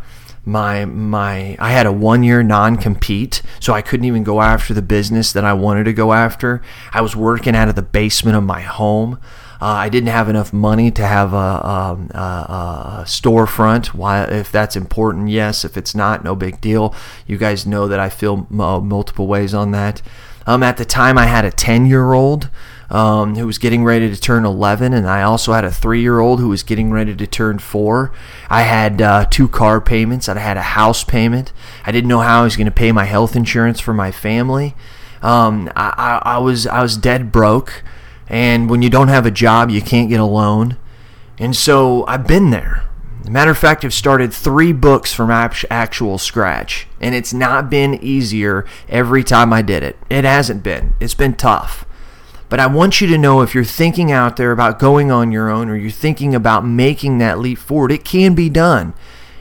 my 0.49 0.87
my 0.87 1.57
I 1.59 1.71
had 1.71 1.87
a 1.87 1.93
one 1.93 2.23
year 2.23 2.43
non 2.43 2.77
compete, 2.77 3.43
so 3.61 3.75
I 3.75 3.83
couldn't 3.83 4.07
even 4.07 4.25
go 4.25 4.41
after 4.41 4.75
the 4.75 4.83
business 4.83 5.33
that 5.33 5.45
I 5.45 5.53
wanted 5.53 5.85
to 5.85 5.93
go 5.93 6.13
after. 6.13 6.63
I 6.93 7.03
was 7.03 7.15
working 7.15 7.55
out 7.55 7.69
of 7.69 7.77
the 7.77 7.83
basement 7.83 8.37
of 8.37 8.43
my 8.43 8.63
home. 8.63 9.21
Uh, 9.61 9.67
I 9.67 9.89
didn't 9.89 10.11
have 10.11 10.29
enough 10.29 10.53
money 10.53 10.93
to 10.93 11.05
have 11.05 11.33
a, 11.33 11.37
a, 11.37 11.99
a, 12.15 12.21
a, 13.01 13.05
storefront. 13.07 13.89
Why, 13.89 14.23
if 14.23 14.53
that's 14.53 14.77
important, 14.77 15.31
yes. 15.31 15.65
If 15.65 15.77
it's 15.77 15.97
not, 15.97 16.23
no 16.23 16.37
big 16.37 16.61
deal. 16.61 16.95
You 17.27 17.39
guys 17.39 17.67
know 17.67 17.89
that 17.89 17.99
I 17.99 18.09
feel 18.09 18.47
m- 18.53 18.61
uh, 18.61 18.79
multiple 18.79 19.27
ways 19.27 19.55
on 19.55 19.73
that. 19.73 20.01
Um, 20.47 20.63
at 20.63 20.77
the 20.77 20.85
time, 20.85 21.19
I 21.19 21.27
had 21.27 21.45
a 21.45 21.51
10 21.51 21.87
year 21.87 22.13
old 22.13 22.51
um, 22.91 23.37
who 23.37 23.47
was 23.47 23.59
getting 23.59 23.85
ready 23.85 24.09
to 24.09 24.21
turn 24.21 24.45
11, 24.45 24.93
and 24.93 25.07
I 25.07 25.23
also 25.23 25.53
had 25.53 25.65
a 25.65 25.71
three 25.71 26.01
year 26.01 26.21
old 26.21 26.41
who 26.41 26.49
was 26.49 26.63
getting 26.63 26.91
ready 26.91 27.15
to 27.15 27.27
turn 27.27 27.59
four. 27.59 28.13
I 28.49 28.63
had 28.63 29.03
uh, 29.03 29.27
two 29.27 29.49
car 29.49 29.81
payments, 29.81 30.29
I 30.29 30.39
had 30.39 30.57
a 30.57 30.63
house 30.63 31.05
payment. 31.05 31.53
I 31.85 31.93
didn't 31.93 32.09
know 32.09 32.21
how 32.21 32.41
I 32.41 32.45
was 32.45 32.57
going 32.57 32.67
to 32.67 32.71
pay 32.71 32.93
my 32.93 33.05
health 33.05 33.37
insurance 33.37 33.81
for 33.81 33.93
my 33.93 34.11
family. 34.11 34.75
Um, 35.21 35.71
I, 35.77 36.21
I, 36.25 36.35
I, 36.35 36.39
was 36.39 36.67
I 36.67 36.81
was 36.81 36.97
dead 36.97 37.31
broke, 37.33 37.83
and 38.29 38.71
when 38.71 38.83
you 38.83 38.91
don't 38.91 39.09
have 39.09 39.27
a 39.27 39.31
job, 39.31 39.71
you 39.71 39.83
can't 39.83 40.09
get 40.09 40.21
a 40.21 40.25
loan. 40.25 40.77
And 41.39 41.55
so 41.55 42.07
I've 42.07 42.27
been 42.27 42.51
there. 42.51 42.85
matter 43.29 43.51
of 43.51 43.59
fact, 43.59 43.85
I've 43.85 43.95
started 43.95 44.33
three 44.33 44.73
books 44.73 45.13
from 45.13 45.31
actual 45.31 46.19
scratch, 46.19 46.87
and 47.01 47.15
it's 47.15 47.35
not 47.35 47.69
been 47.69 47.95
easier 48.03 48.65
every 48.89 49.23
time 49.23 49.53
I 49.53 49.61
did 49.61 49.83
it. 49.83 49.99
It 50.09 50.25
hasn't 50.25 50.63
been. 50.63 50.95
It's 51.01 51.15
been 51.15 51.35
tough. 51.35 51.85
But 52.49 52.61
I 52.61 52.67
want 52.67 53.01
you 53.01 53.07
to 53.09 53.19
know 53.19 53.43
if 53.43 53.55
you're 53.55 53.65
thinking 53.65 54.11
out 54.11 54.37
there 54.37 54.53
about 54.53 54.79
going 54.79 55.11
on 55.11 55.33
your 55.33 55.51
own 55.51 55.69
or 55.69 55.77
you're 55.77 55.91
thinking 55.91 56.35
about 56.35 56.65
making 56.65 57.19
that 57.19 57.39
leap 57.39 57.59
forward, 57.59 57.93
it 57.93 58.05
can 58.05 58.35
be 58.35 58.49
done. 58.49 58.95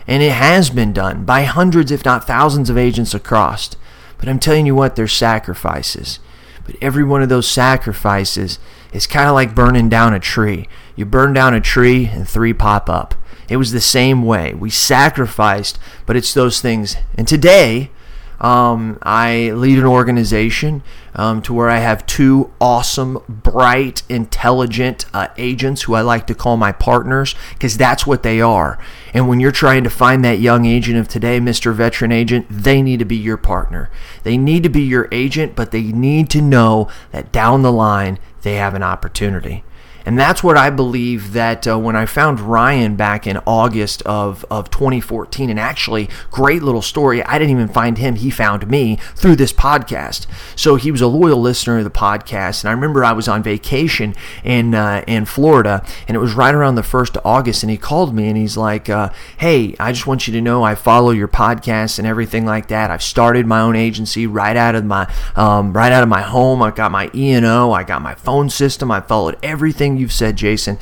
And 0.06 0.22
it 0.24 0.34
has 0.34 0.70
been 0.70 0.94
done 0.94 1.24
by 1.26 1.44
hundreds, 1.44 1.92
if 1.92 2.04
not 2.04 2.28
thousands, 2.28 2.70
of 2.70 2.78
agents 2.78 3.14
across. 3.14 3.76
But 4.18 4.30
I'm 4.30 4.40
telling 4.40 4.66
you 4.66 4.76
what, 4.76 4.96
there's 4.96 5.14
sacrifices. 5.14 6.20
But 6.66 6.76
every 6.82 7.04
one 7.04 7.22
of 7.22 7.30
those 7.30 7.50
sacrifices 7.50 8.60
is 8.92 9.08
kind 9.08 9.28
of 9.30 9.36
like 9.36 9.56
burning 9.56 9.90
down 9.90 10.14
a 10.14 10.20
tree. 10.20 10.68
You 10.96 11.06
burn 11.06 11.34
down 11.34 11.54
a 11.54 11.62
tree 11.62 12.08
and 12.08 12.28
three 12.28 12.54
pop 12.54 12.90
up. 12.90 13.16
It 13.50 13.58
was 13.58 13.72
the 13.72 13.82
same 13.82 14.24
way. 14.24 14.54
We 14.54 14.70
sacrificed, 14.70 15.80
but 16.06 16.18
it's 16.18 16.34
those 16.34 16.60
things. 16.60 16.98
And 17.16 17.28
today, 17.28 17.92
um, 18.40 19.00
I 19.02 19.52
lead 19.52 19.80
an 19.80 19.86
organization 19.86 20.84
um, 21.18 21.42
to 21.42 21.54
where 21.54 21.70
I 21.70 21.80
have 21.80 22.06
two 22.06 22.54
awesome, 22.62 23.18
bright, 23.28 24.04
intelligent 24.08 25.06
uh, 25.14 25.28
agents 25.38 25.82
who 25.82 25.96
I 25.96 26.02
like 26.02 26.28
to 26.28 26.36
call 26.36 26.56
my 26.56 26.72
partners 26.72 27.36
because 27.54 27.76
that's 27.76 28.06
what 28.06 28.24
they 28.24 28.40
are. 28.40 28.78
And 29.14 29.28
when 29.28 29.40
you're 29.40 29.52
trying 29.52 29.84
to 29.84 29.90
find 29.90 30.24
that 30.24 30.40
young 30.40 30.66
agent 30.66 30.98
of 30.98 31.08
today, 31.08 31.40
Mr. 31.40 31.74
Veteran 31.74 32.12
Agent, 32.12 32.46
they 32.50 32.82
need 32.82 33.00
to 33.00 33.06
be 33.06 33.18
your 33.18 33.38
partner. 33.38 33.90
They 34.24 34.38
need 34.38 34.64
to 34.64 34.70
be 34.70 34.84
your 34.84 35.10
agent, 35.12 35.56
but 35.56 35.72
they 35.72 35.84
need 35.84 36.30
to 36.30 36.42
know 36.42 36.88
that 37.12 37.32
down 37.32 37.64
the 37.64 37.72
line 37.72 38.20
they 38.44 38.56
have 38.56 38.76
an 38.76 38.84
opportunity. 38.84 39.64
And 40.08 40.18
that's 40.18 40.42
what 40.42 40.56
I 40.56 40.70
believe 40.70 41.34
that 41.34 41.68
uh, 41.68 41.78
when 41.78 41.98
I 41.98 42.06
found 42.06 42.40
Ryan 42.40 42.96
back 42.96 43.28
in 43.28 43.40
August 43.46 44.02
of, 44.04 44.46
of 44.50 44.70
2014, 44.70 45.50
and 45.50 45.60
actually, 45.60 46.10
great 46.32 46.64
little 46.64 46.82
story. 46.82 47.22
I 47.22 47.38
didn't 47.38 47.52
even 47.52 47.68
find 47.68 47.98
him, 47.98 48.16
he 48.16 48.30
found 48.30 48.70
me 48.70 49.00
through 49.16 49.36
this 49.36 49.52
podcast. 49.52 50.26
So 50.56 50.76
he 50.76 50.92
was 50.92 51.02
a 51.02 51.08
loyal 51.08 51.42
listener 51.42 51.80
of 51.80 51.84
the 51.84 51.90
podcast. 51.90 52.64
And 52.64 52.70
I 52.70 52.72
remember 52.72 53.04
I 53.04 53.12
was 53.12 53.28
on 53.28 53.44
vacation 53.44 54.16
in, 54.46 54.74
uh, 54.74 55.04
in 55.08 55.26
Florida, 55.26 55.86
and 56.08 56.16
it 56.16 56.22
was 56.22 56.36
right 56.36 56.56
around 56.56 56.76
the 56.76 56.84
1st 56.84 57.18
of 57.18 57.26
August, 57.26 57.62
and 57.64 57.70
he 57.70 57.76
called 57.76 58.16
me 58.16 58.30
and 58.30 58.38
he's 58.38 58.56
like, 58.56 58.88
uh, 58.90 59.10
Hey, 59.40 59.76
I 59.78 59.92
just 59.92 60.08
want 60.08 60.26
you 60.26 60.32
to 60.36 60.42
know 60.42 60.64
I 60.64 60.76
follow 60.76 61.12
your 61.12 61.28
podcast 61.28 62.00
and 62.00 62.08
everything 62.08 62.46
like 62.46 62.70
that. 62.70 62.92
I've 62.92 63.04
started 63.04 63.46
my 63.46 63.60
own 63.60 63.76
agency 63.76 64.26
right 64.26 64.56
out 64.56 64.74
of 64.74 64.86
my, 64.86 65.14
um, 65.36 65.74
right 65.74 65.92
out 65.92 66.04
of 66.04 66.08
my 66.08 66.22
home. 66.22 66.62
I 66.62 66.72
got 66.72 66.94
my 66.94 67.12
E&O, 67.14 67.74
I 67.74 67.84
got 67.84 68.02
my 68.02 68.16
phone 68.16 68.50
system, 68.50 68.90
I 68.90 69.02
followed 69.02 69.38
everything 69.44 69.97
you've 70.00 70.14
said, 70.14 70.36
Jason, 70.36 70.78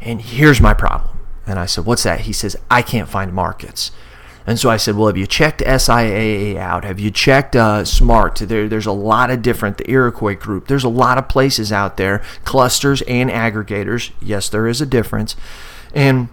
and 0.00 0.20
here's 0.20 0.60
my 0.60 0.74
problem. 0.74 1.18
And 1.46 1.58
I 1.58 1.66
said, 1.66 1.84
What's 1.84 2.04
that? 2.04 2.20
He 2.20 2.32
says, 2.32 2.56
I 2.70 2.82
can't 2.82 3.08
find 3.08 3.32
markets. 3.32 3.90
And 4.46 4.58
so 4.58 4.70
I 4.70 4.78
said, 4.78 4.96
Well, 4.96 5.08
have 5.08 5.16
you 5.16 5.26
checked 5.26 5.60
SIAA 5.60 6.56
out? 6.56 6.84
Have 6.84 6.98
you 6.98 7.10
checked 7.10 7.54
uh, 7.56 7.84
SMART? 7.84 8.36
There, 8.36 8.68
there's 8.68 8.86
a 8.86 8.92
lot 8.92 9.30
of 9.30 9.42
different, 9.42 9.78
the 9.78 9.90
Iroquois 9.90 10.36
group. 10.36 10.68
There's 10.68 10.84
a 10.84 10.88
lot 10.88 11.18
of 11.18 11.28
places 11.28 11.72
out 11.72 11.96
there, 11.96 12.22
clusters 12.44 13.02
and 13.02 13.30
aggregators. 13.30 14.12
Yes, 14.20 14.48
there 14.48 14.66
is 14.66 14.80
a 14.80 14.86
difference. 14.86 15.36
And 15.94 16.28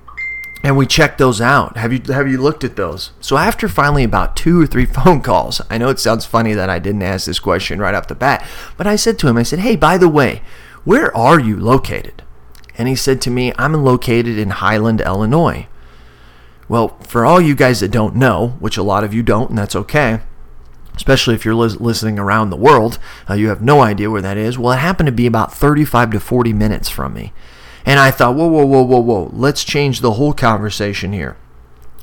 and 0.63 0.75
we 0.75 0.85
checked 0.85 1.17
those 1.17 1.39
out. 1.39 1.77
Have 1.77 1.93
you 1.93 2.01
have 2.13 2.27
you 2.27 2.41
looked 2.41 2.63
at 2.63 2.75
those? 2.75 3.11
So 3.19 3.37
after 3.37 3.67
finally 3.67 4.03
about 4.03 4.35
two 4.35 4.61
or 4.61 4.65
three 4.65 4.85
phone 4.97 5.21
calls, 5.21 5.61
I 5.69 5.77
know 5.77 5.89
it 5.89 5.99
sounds 5.99 6.25
funny 6.25 6.53
that 6.53 6.69
I 6.69 6.79
didn't 6.79 7.03
ask 7.03 7.25
this 7.25 7.39
question 7.39 7.79
right 7.79 7.95
off 7.95 8.07
the 8.07 8.15
bat, 8.15 8.47
but 8.77 8.87
I 8.87 8.95
said 8.95 9.19
to 9.19 9.27
him, 9.27 9.37
I 9.37 9.43
said, 9.43 9.59
"Hey, 9.59 9.75
by 9.75 9.97
the 9.97 10.09
way, 10.09 10.41
where 10.83 11.15
are 11.15 11.39
you 11.39 11.57
located?" 11.57 12.23
And 12.77 12.87
he 12.87 12.95
said 12.95 13.21
to 13.21 13.31
me, 13.31 13.53
I'm 13.57 13.73
located 13.73 14.37
in 14.37 14.51
Highland, 14.51 15.01
Illinois. 15.01 15.67
Well, 16.69 16.97
for 16.99 17.25
all 17.25 17.41
you 17.41 17.55
guys 17.55 17.79
that 17.79 17.91
don't 17.91 18.15
know, 18.15 18.49
which 18.59 18.77
a 18.77 18.83
lot 18.83 19.03
of 19.03 19.13
you 19.13 19.23
don't, 19.23 19.49
and 19.49 19.57
that's 19.57 19.75
okay, 19.75 20.21
especially 20.95 21.35
if 21.35 21.45
you're 21.45 21.55
listening 21.55 22.19
around 22.19 22.49
the 22.49 22.57
world, 22.57 22.99
uh, 23.29 23.35
you 23.35 23.49
have 23.49 23.61
no 23.61 23.81
idea 23.81 24.09
where 24.09 24.21
that 24.21 24.37
is. 24.37 24.57
Well, 24.57 24.73
it 24.73 24.79
happened 24.79 25.07
to 25.07 25.13
be 25.13 25.27
about 25.27 25.53
35 25.53 26.11
to 26.11 26.19
40 26.19 26.53
minutes 26.53 26.89
from 26.89 27.13
me. 27.13 27.33
And 27.85 27.99
I 27.99 28.11
thought, 28.11 28.35
whoa, 28.35 28.47
whoa, 28.47 28.65
whoa, 28.65 28.81
whoa, 28.81 28.99
whoa, 28.99 29.29
let's 29.33 29.63
change 29.63 30.01
the 30.01 30.13
whole 30.13 30.33
conversation 30.33 31.13
here. 31.13 31.37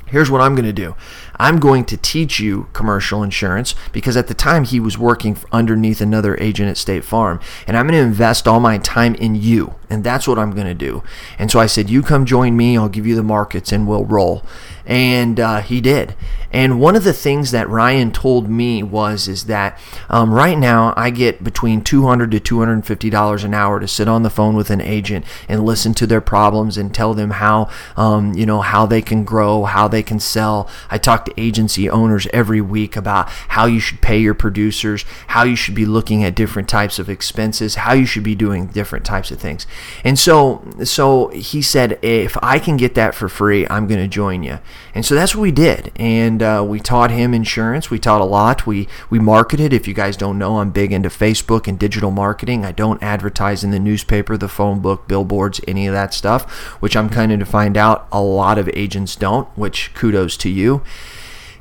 Here's 0.07 0.31
what 0.31 0.41
I'm 0.41 0.55
going 0.55 0.65
to 0.65 0.73
do 0.73 0.95
I'm 1.39 1.59
going 1.59 1.85
to 1.85 1.97
teach 1.97 2.39
you 2.39 2.67
commercial 2.73 3.23
insurance 3.23 3.75
because 3.91 4.17
at 4.17 4.27
the 4.27 4.33
time 4.33 4.63
he 4.63 4.79
was 4.79 4.97
working 4.97 5.37
underneath 5.51 6.01
another 6.01 6.37
agent 6.39 6.69
at 6.69 6.77
State 6.77 7.03
Farm. 7.03 7.39
And 7.67 7.77
I'm 7.77 7.87
going 7.87 7.99
to 7.99 8.05
invest 8.05 8.47
all 8.47 8.59
my 8.59 8.77
time 8.77 9.15
in 9.15 9.35
you. 9.35 9.75
And 9.89 10.03
that's 10.03 10.27
what 10.27 10.39
I'm 10.39 10.51
going 10.51 10.67
to 10.67 10.73
do. 10.73 11.03
And 11.37 11.51
so 11.51 11.59
I 11.59 11.67
said, 11.67 11.89
You 11.89 12.01
come 12.01 12.25
join 12.25 12.57
me, 12.57 12.77
I'll 12.77 12.89
give 12.89 13.05
you 13.05 13.15
the 13.15 13.23
markets, 13.23 13.71
and 13.71 13.87
we'll 13.87 14.05
roll 14.05 14.43
and 14.85 15.39
uh, 15.39 15.61
he 15.61 15.81
did. 15.81 16.15
And 16.51 16.79
one 16.79 16.95
of 16.95 17.03
the 17.03 17.11
things 17.11 17.51
that 17.51 17.67
Ryan 17.67 18.11
told 18.11 18.49
me 18.49 18.81
was 18.81 19.27
is 19.27 19.45
that 19.45 19.77
um, 20.09 20.33
right 20.33 20.57
now 20.57 20.93
I 20.95 21.09
get 21.09 21.43
between 21.43 21.83
200 21.83 22.31
to 22.31 22.39
250 22.39 23.09
dollars 23.09 23.43
an 23.43 23.53
hour 23.53 23.79
to 23.79 23.87
sit 23.87 24.07
on 24.07 24.23
the 24.23 24.29
phone 24.29 24.55
with 24.55 24.69
an 24.69 24.79
agent 24.79 25.25
and 25.49 25.65
listen 25.65 25.93
to 25.95 26.07
their 26.07 26.21
problems 26.21 26.77
and 26.77 26.93
tell 26.93 27.13
them 27.13 27.31
how 27.31 27.69
um, 27.97 28.33
you 28.35 28.45
know 28.45 28.61
how 28.61 28.85
they 28.85 29.01
can 29.01 29.25
grow, 29.25 29.63
how 29.63 29.87
they 29.87 30.03
can 30.03 30.19
sell. 30.19 30.69
I 30.89 30.97
talk 30.97 31.24
to 31.25 31.39
agency 31.39 31.89
owners 31.89 32.27
every 32.33 32.61
week 32.61 32.95
about 32.95 33.29
how 33.29 33.65
you 33.65 33.79
should 33.79 34.01
pay 34.01 34.19
your 34.19 34.33
producers, 34.33 35.05
how 35.27 35.43
you 35.43 35.55
should 35.55 35.75
be 35.75 35.85
looking 35.85 36.23
at 36.23 36.35
different 36.35 36.69
types 36.69 36.99
of 36.99 37.09
expenses, 37.09 37.75
how 37.75 37.93
you 37.93 38.05
should 38.05 38.23
be 38.23 38.35
doing 38.35 38.67
different 38.67 39.05
types 39.05 39.31
of 39.31 39.39
things. 39.39 39.67
And 40.03 40.17
so 40.17 40.63
so 40.83 41.29
he 41.29 41.61
said 41.61 41.99
if 42.01 42.37
I 42.41 42.59
can 42.59 42.77
get 42.77 42.95
that 42.95 43.15
for 43.15 43.29
free, 43.29 43.65
I'm 43.69 43.87
going 43.87 43.99
to 44.01 44.07
join 44.07 44.43
you. 44.43 44.59
And 44.93 45.05
so 45.05 45.15
that's 45.15 45.35
what 45.35 45.41
we 45.41 45.51
did. 45.51 45.91
And 45.97 46.41
uh, 46.41 46.63
we 46.67 46.79
taught 46.79 47.11
him 47.11 47.33
insurance. 47.33 47.89
We 47.89 47.99
taught 47.99 48.21
a 48.21 48.25
lot. 48.25 48.65
We 48.65 48.87
we 49.09 49.19
marketed. 49.19 49.73
If 49.73 49.87
you 49.87 49.93
guys 49.93 50.17
don't 50.17 50.37
know, 50.37 50.59
I'm 50.59 50.71
big 50.71 50.91
into 50.91 51.09
Facebook 51.09 51.67
and 51.67 51.77
digital 51.77 52.11
marketing. 52.11 52.65
I 52.65 52.71
don't 52.71 53.01
advertise 53.03 53.63
in 53.63 53.71
the 53.71 53.79
newspaper, 53.79 54.37
the 54.37 54.47
phone 54.47 54.79
book, 54.79 55.07
billboards, 55.07 55.61
any 55.67 55.87
of 55.87 55.93
that 55.93 56.13
stuff, 56.13 56.49
which 56.81 56.95
I'm 56.95 57.09
kind 57.09 57.31
of 57.31 57.39
to 57.39 57.45
find 57.45 57.77
out 57.77 58.07
a 58.11 58.21
lot 58.21 58.57
of 58.57 58.69
agents 58.73 59.15
don't. 59.15 59.47
Which 59.57 59.93
kudos 59.93 60.37
to 60.37 60.49
you. 60.49 60.81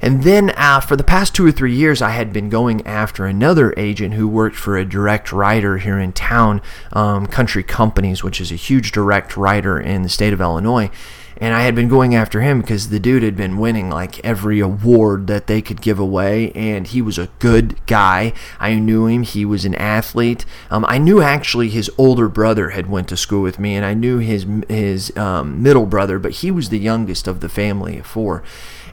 And 0.04 0.22
then 0.22 0.52
uh, 0.58 0.80
for 0.80 0.96
the 0.96 1.02
past 1.02 1.34
two 1.34 1.46
or 1.46 1.50
three 1.50 1.74
years, 1.74 2.02
I 2.02 2.10
had 2.10 2.30
been 2.30 2.50
going 2.50 2.86
after 2.86 3.24
another 3.24 3.72
agent 3.78 4.12
who 4.12 4.28
worked 4.28 4.54
for 4.54 4.76
a 4.76 4.84
direct 4.84 5.32
writer 5.32 5.78
here 5.78 5.98
in 5.98 6.12
town, 6.12 6.60
um, 6.92 7.26
Country 7.26 7.62
Companies, 7.62 8.22
which 8.22 8.38
is 8.38 8.52
a 8.52 8.54
huge 8.54 8.92
direct 8.92 9.34
writer 9.34 9.80
in 9.80 10.02
the 10.02 10.10
state 10.10 10.34
of 10.34 10.42
Illinois. 10.42 10.90
And 11.38 11.54
I 11.54 11.62
had 11.62 11.74
been 11.74 11.88
going 11.88 12.14
after 12.14 12.42
him 12.42 12.60
because 12.60 12.90
the 12.90 13.00
dude 13.00 13.22
had 13.22 13.34
been 13.34 13.56
winning 13.56 13.88
like 13.88 14.22
every 14.22 14.60
award 14.60 15.26
that 15.26 15.46
they 15.46 15.62
could 15.62 15.80
give 15.80 15.98
away, 15.98 16.52
and 16.52 16.86
he 16.86 17.00
was 17.00 17.16
a 17.16 17.30
good 17.38 17.74
guy. 17.86 18.34
I 18.60 18.74
knew 18.74 19.06
him; 19.06 19.22
he 19.22 19.46
was 19.46 19.64
an 19.64 19.74
athlete. 19.74 20.44
Um, 20.70 20.84
I 20.86 20.98
knew 20.98 21.22
actually 21.22 21.70
his 21.70 21.90
older 21.96 22.28
brother 22.28 22.70
had 22.70 22.88
went 22.88 23.08
to 23.08 23.16
school 23.16 23.42
with 23.42 23.58
me, 23.58 23.74
and 23.74 23.84
I 23.86 23.94
knew 23.94 24.18
his 24.18 24.46
his 24.68 25.16
um, 25.16 25.62
middle 25.62 25.86
brother, 25.86 26.18
but 26.18 26.32
he 26.32 26.50
was 26.50 26.68
the 26.68 26.78
youngest 26.78 27.26
of 27.26 27.40
the 27.40 27.48
family 27.48 27.98
of 27.98 28.06
four, 28.06 28.44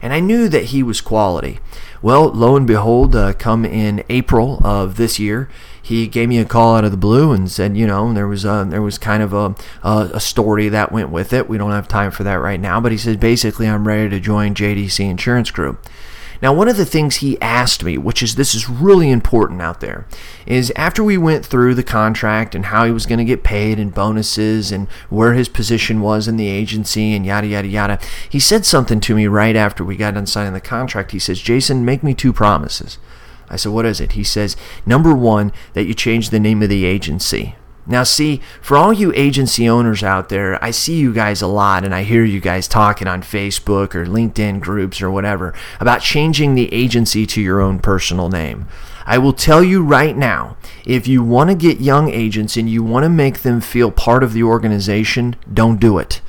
and 0.02 0.12
I 0.12 0.20
knew 0.20 0.48
that 0.48 0.66
he 0.66 0.82
was 0.82 1.00
quality. 1.00 1.60
Well, 2.02 2.28
lo 2.30 2.56
and 2.56 2.66
behold, 2.66 3.14
uh, 3.14 3.32
come 3.32 3.64
in 3.64 4.02
April 4.08 4.60
of 4.66 4.96
this 4.96 5.20
year, 5.20 5.48
he 5.80 6.08
gave 6.08 6.28
me 6.28 6.38
a 6.38 6.44
call 6.44 6.76
out 6.76 6.84
of 6.84 6.90
the 6.90 6.96
blue 6.96 7.32
and 7.32 7.50
said, 7.50 7.76
you 7.76 7.86
know, 7.86 8.12
there 8.12 8.26
was 8.26 8.44
a, 8.44 8.66
there 8.68 8.82
was 8.82 8.98
kind 8.98 9.22
of 9.22 9.32
a, 9.32 9.54
a, 9.82 10.10
a 10.14 10.20
story 10.20 10.68
that 10.68 10.92
went 10.92 11.10
with 11.10 11.32
it. 11.32 11.48
We 11.48 11.58
don't 11.58 11.70
have 11.70 11.88
time 11.88 12.10
for 12.10 12.24
that 12.24 12.34
right 12.34 12.60
now, 12.60 12.80
but 12.80 12.92
he 12.92 12.98
said 12.98 13.20
basically 13.20 13.68
I'm 13.68 13.86
ready 13.86 14.08
to 14.10 14.20
join 14.20 14.54
JDC 14.54 15.08
Insurance 15.08 15.50
Group. 15.50 15.86
Now, 16.42 16.52
one 16.52 16.66
of 16.66 16.76
the 16.76 16.84
things 16.84 17.16
he 17.16 17.40
asked 17.40 17.84
me, 17.84 17.96
which 17.96 18.20
is 18.20 18.34
this 18.34 18.52
is 18.52 18.68
really 18.68 19.10
important 19.10 19.62
out 19.62 19.78
there, 19.78 20.06
is 20.44 20.72
after 20.74 21.04
we 21.04 21.16
went 21.16 21.46
through 21.46 21.76
the 21.76 21.84
contract 21.84 22.56
and 22.56 22.66
how 22.66 22.84
he 22.84 22.90
was 22.90 23.06
going 23.06 23.20
to 23.20 23.24
get 23.24 23.44
paid 23.44 23.78
and 23.78 23.94
bonuses 23.94 24.72
and 24.72 24.88
where 25.08 25.34
his 25.34 25.48
position 25.48 26.00
was 26.00 26.26
in 26.26 26.36
the 26.36 26.48
agency 26.48 27.14
and 27.14 27.24
yada, 27.24 27.46
yada, 27.46 27.68
yada, 27.68 27.98
he 28.28 28.40
said 28.40 28.66
something 28.66 28.98
to 28.98 29.14
me 29.14 29.28
right 29.28 29.54
after 29.54 29.84
we 29.84 29.96
got 29.96 30.14
done 30.14 30.26
signing 30.26 30.52
the 30.52 30.60
contract. 30.60 31.12
He 31.12 31.20
says, 31.20 31.40
Jason, 31.40 31.84
make 31.84 32.02
me 32.02 32.12
two 32.12 32.32
promises. 32.32 32.98
I 33.48 33.56
said, 33.56 33.70
What 33.70 33.86
is 33.86 34.00
it? 34.00 34.12
He 34.12 34.24
says, 34.24 34.56
Number 34.84 35.14
one, 35.14 35.52
that 35.74 35.84
you 35.84 35.94
change 35.94 36.30
the 36.30 36.40
name 36.40 36.60
of 36.62 36.68
the 36.68 36.84
agency. 36.84 37.54
Now, 37.86 38.04
see, 38.04 38.40
for 38.60 38.76
all 38.76 38.92
you 38.92 39.12
agency 39.14 39.68
owners 39.68 40.04
out 40.04 40.28
there, 40.28 40.62
I 40.62 40.70
see 40.70 40.98
you 40.98 41.12
guys 41.12 41.42
a 41.42 41.48
lot 41.48 41.84
and 41.84 41.94
I 41.94 42.04
hear 42.04 42.24
you 42.24 42.40
guys 42.40 42.68
talking 42.68 43.08
on 43.08 43.22
Facebook 43.22 43.94
or 43.94 44.06
LinkedIn 44.06 44.60
groups 44.60 45.02
or 45.02 45.10
whatever 45.10 45.52
about 45.80 46.00
changing 46.00 46.54
the 46.54 46.72
agency 46.72 47.26
to 47.26 47.40
your 47.40 47.60
own 47.60 47.80
personal 47.80 48.28
name. 48.28 48.68
I 49.04 49.18
will 49.18 49.32
tell 49.32 49.64
you 49.64 49.82
right 49.82 50.16
now 50.16 50.56
if 50.86 51.08
you 51.08 51.24
want 51.24 51.50
to 51.50 51.56
get 51.56 51.80
young 51.80 52.08
agents 52.08 52.56
and 52.56 52.70
you 52.70 52.84
want 52.84 53.02
to 53.02 53.08
make 53.08 53.40
them 53.40 53.60
feel 53.60 53.90
part 53.90 54.22
of 54.22 54.32
the 54.32 54.44
organization, 54.44 55.34
don't 55.52 55.80
do 55.80 55.98
it 55.98 56.20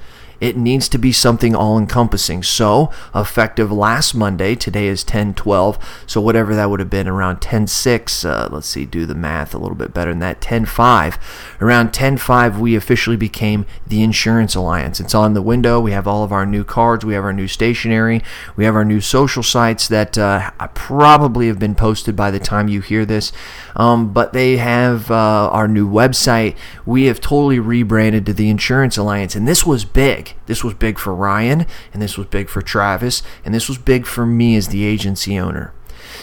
It 0.44 0.58
needs 0.58 0.90
to 0.90 0.98
be 0.98 1.14
something 1.14 1.56
all 1.56 1.80
encompassing. 1.80 2.44
So, 2.44 2.92
effective 3.16 3.72
last 3.72 4.14
Monday, 4.14 4.56
today 4.56 4.88
is 4.88 5.02
10 5.06 5.36
12. 5.36 6.04
So, 6.06 6.20
whatever 6.20 6.54
that 6.54 6.70
would 6.70 6.82
have 6.82 6.90
been 6.90 7.08
around 7.08 7.40
10 7.40 7.66
6, 7.68 8.26
uh, 8.26 8.50
let's 8.52 8.68
see, 8.68 8.84
do 8.84 9.06
the 9.06 9.16
math 9.16 9.56
a 9.56 9.58
little 9.58 9.78
bit 9.78 9.94
better 9.94 10.12
than 10.12 10.20
that, 10.20 10.42
10 10.42 10.66
5. 10.66 11.58
Around 11.62 11.94
10 11.94 12.18
5, 12.18 12.60
we 12.60 12.76
officially 12.76 13.16
became 13.16 13.66
the 13.88 14.04
Insurance 14.04 14.54
Alliance. 14.54 15.00
It's 15.00 15.16
on 15.16 15.34
the 15.34 15.42
window. 15.42 15.80
We 15.80 15.94
have 15.94 16.10
all 16.10 16.26
of 16.26 16.34
our 16.34 16.46
new 16.46 16.66
cards, 16.66 17.06
we 17.06 17.14
have 17.14 17.24
our 17.24 17.32
new 17.32 17.48
stationery, 17.48 18.22
we 18.58 18.66
have 18.66 18.76
our 18.76 18.84
new 18.84 19.00
social 19.00 19.44
sites 19.44 19.88
that 19.88 20.18
uh, 20.18 20.52
probably 20.74 21.48
have 21.48 21.58
been 21.58 21.74
posted 21.74 22.18
by 22.18 22.32
the 22.32 22.40
time 22.40 22.68
you 22.68 22.82
hear 22.82 23.06
this. 23.06 23.32
Um, 23.78 24.12
but 24.12 24.34
they 24.34 24.58
have 24.58 25.10
uh, 25.10 25.50
our 25.54 25.70
new 25.70 25.90
website. 25.90 26.58
We 26.86 27.06
have 27.06 27.22
totally 27.22 27.60
rebranded 27.60 28.26
to 28.26 28.34
the 28.34 28.50
Insurance 28.50 28.98
Alliance, 28.98 29.38
and 29.38 29.48
this 29.48 29.66
was 29.66 29.86
big. 29.86 30.33
This 30.46 30.64
was 30.64 30.74
big 30.74 31.00
for 31.00 31.14
Ryan, 31.14 31.66
and 31.94 32.02
this 32.02 32.18
was 32.18 32.28
big 32.28 32.50
for 32.50 32.62
Travis, 32.62 33.24
and 33.46 33.54
this 33.54 33.68
was 33.68 33.78
big 33.78 34.06
for 34.06 34.26
me 34.26 34.56
as 34.56 34.70
the 34.70 34.84
agency 34.84 35.38
owner. 35.40 35.74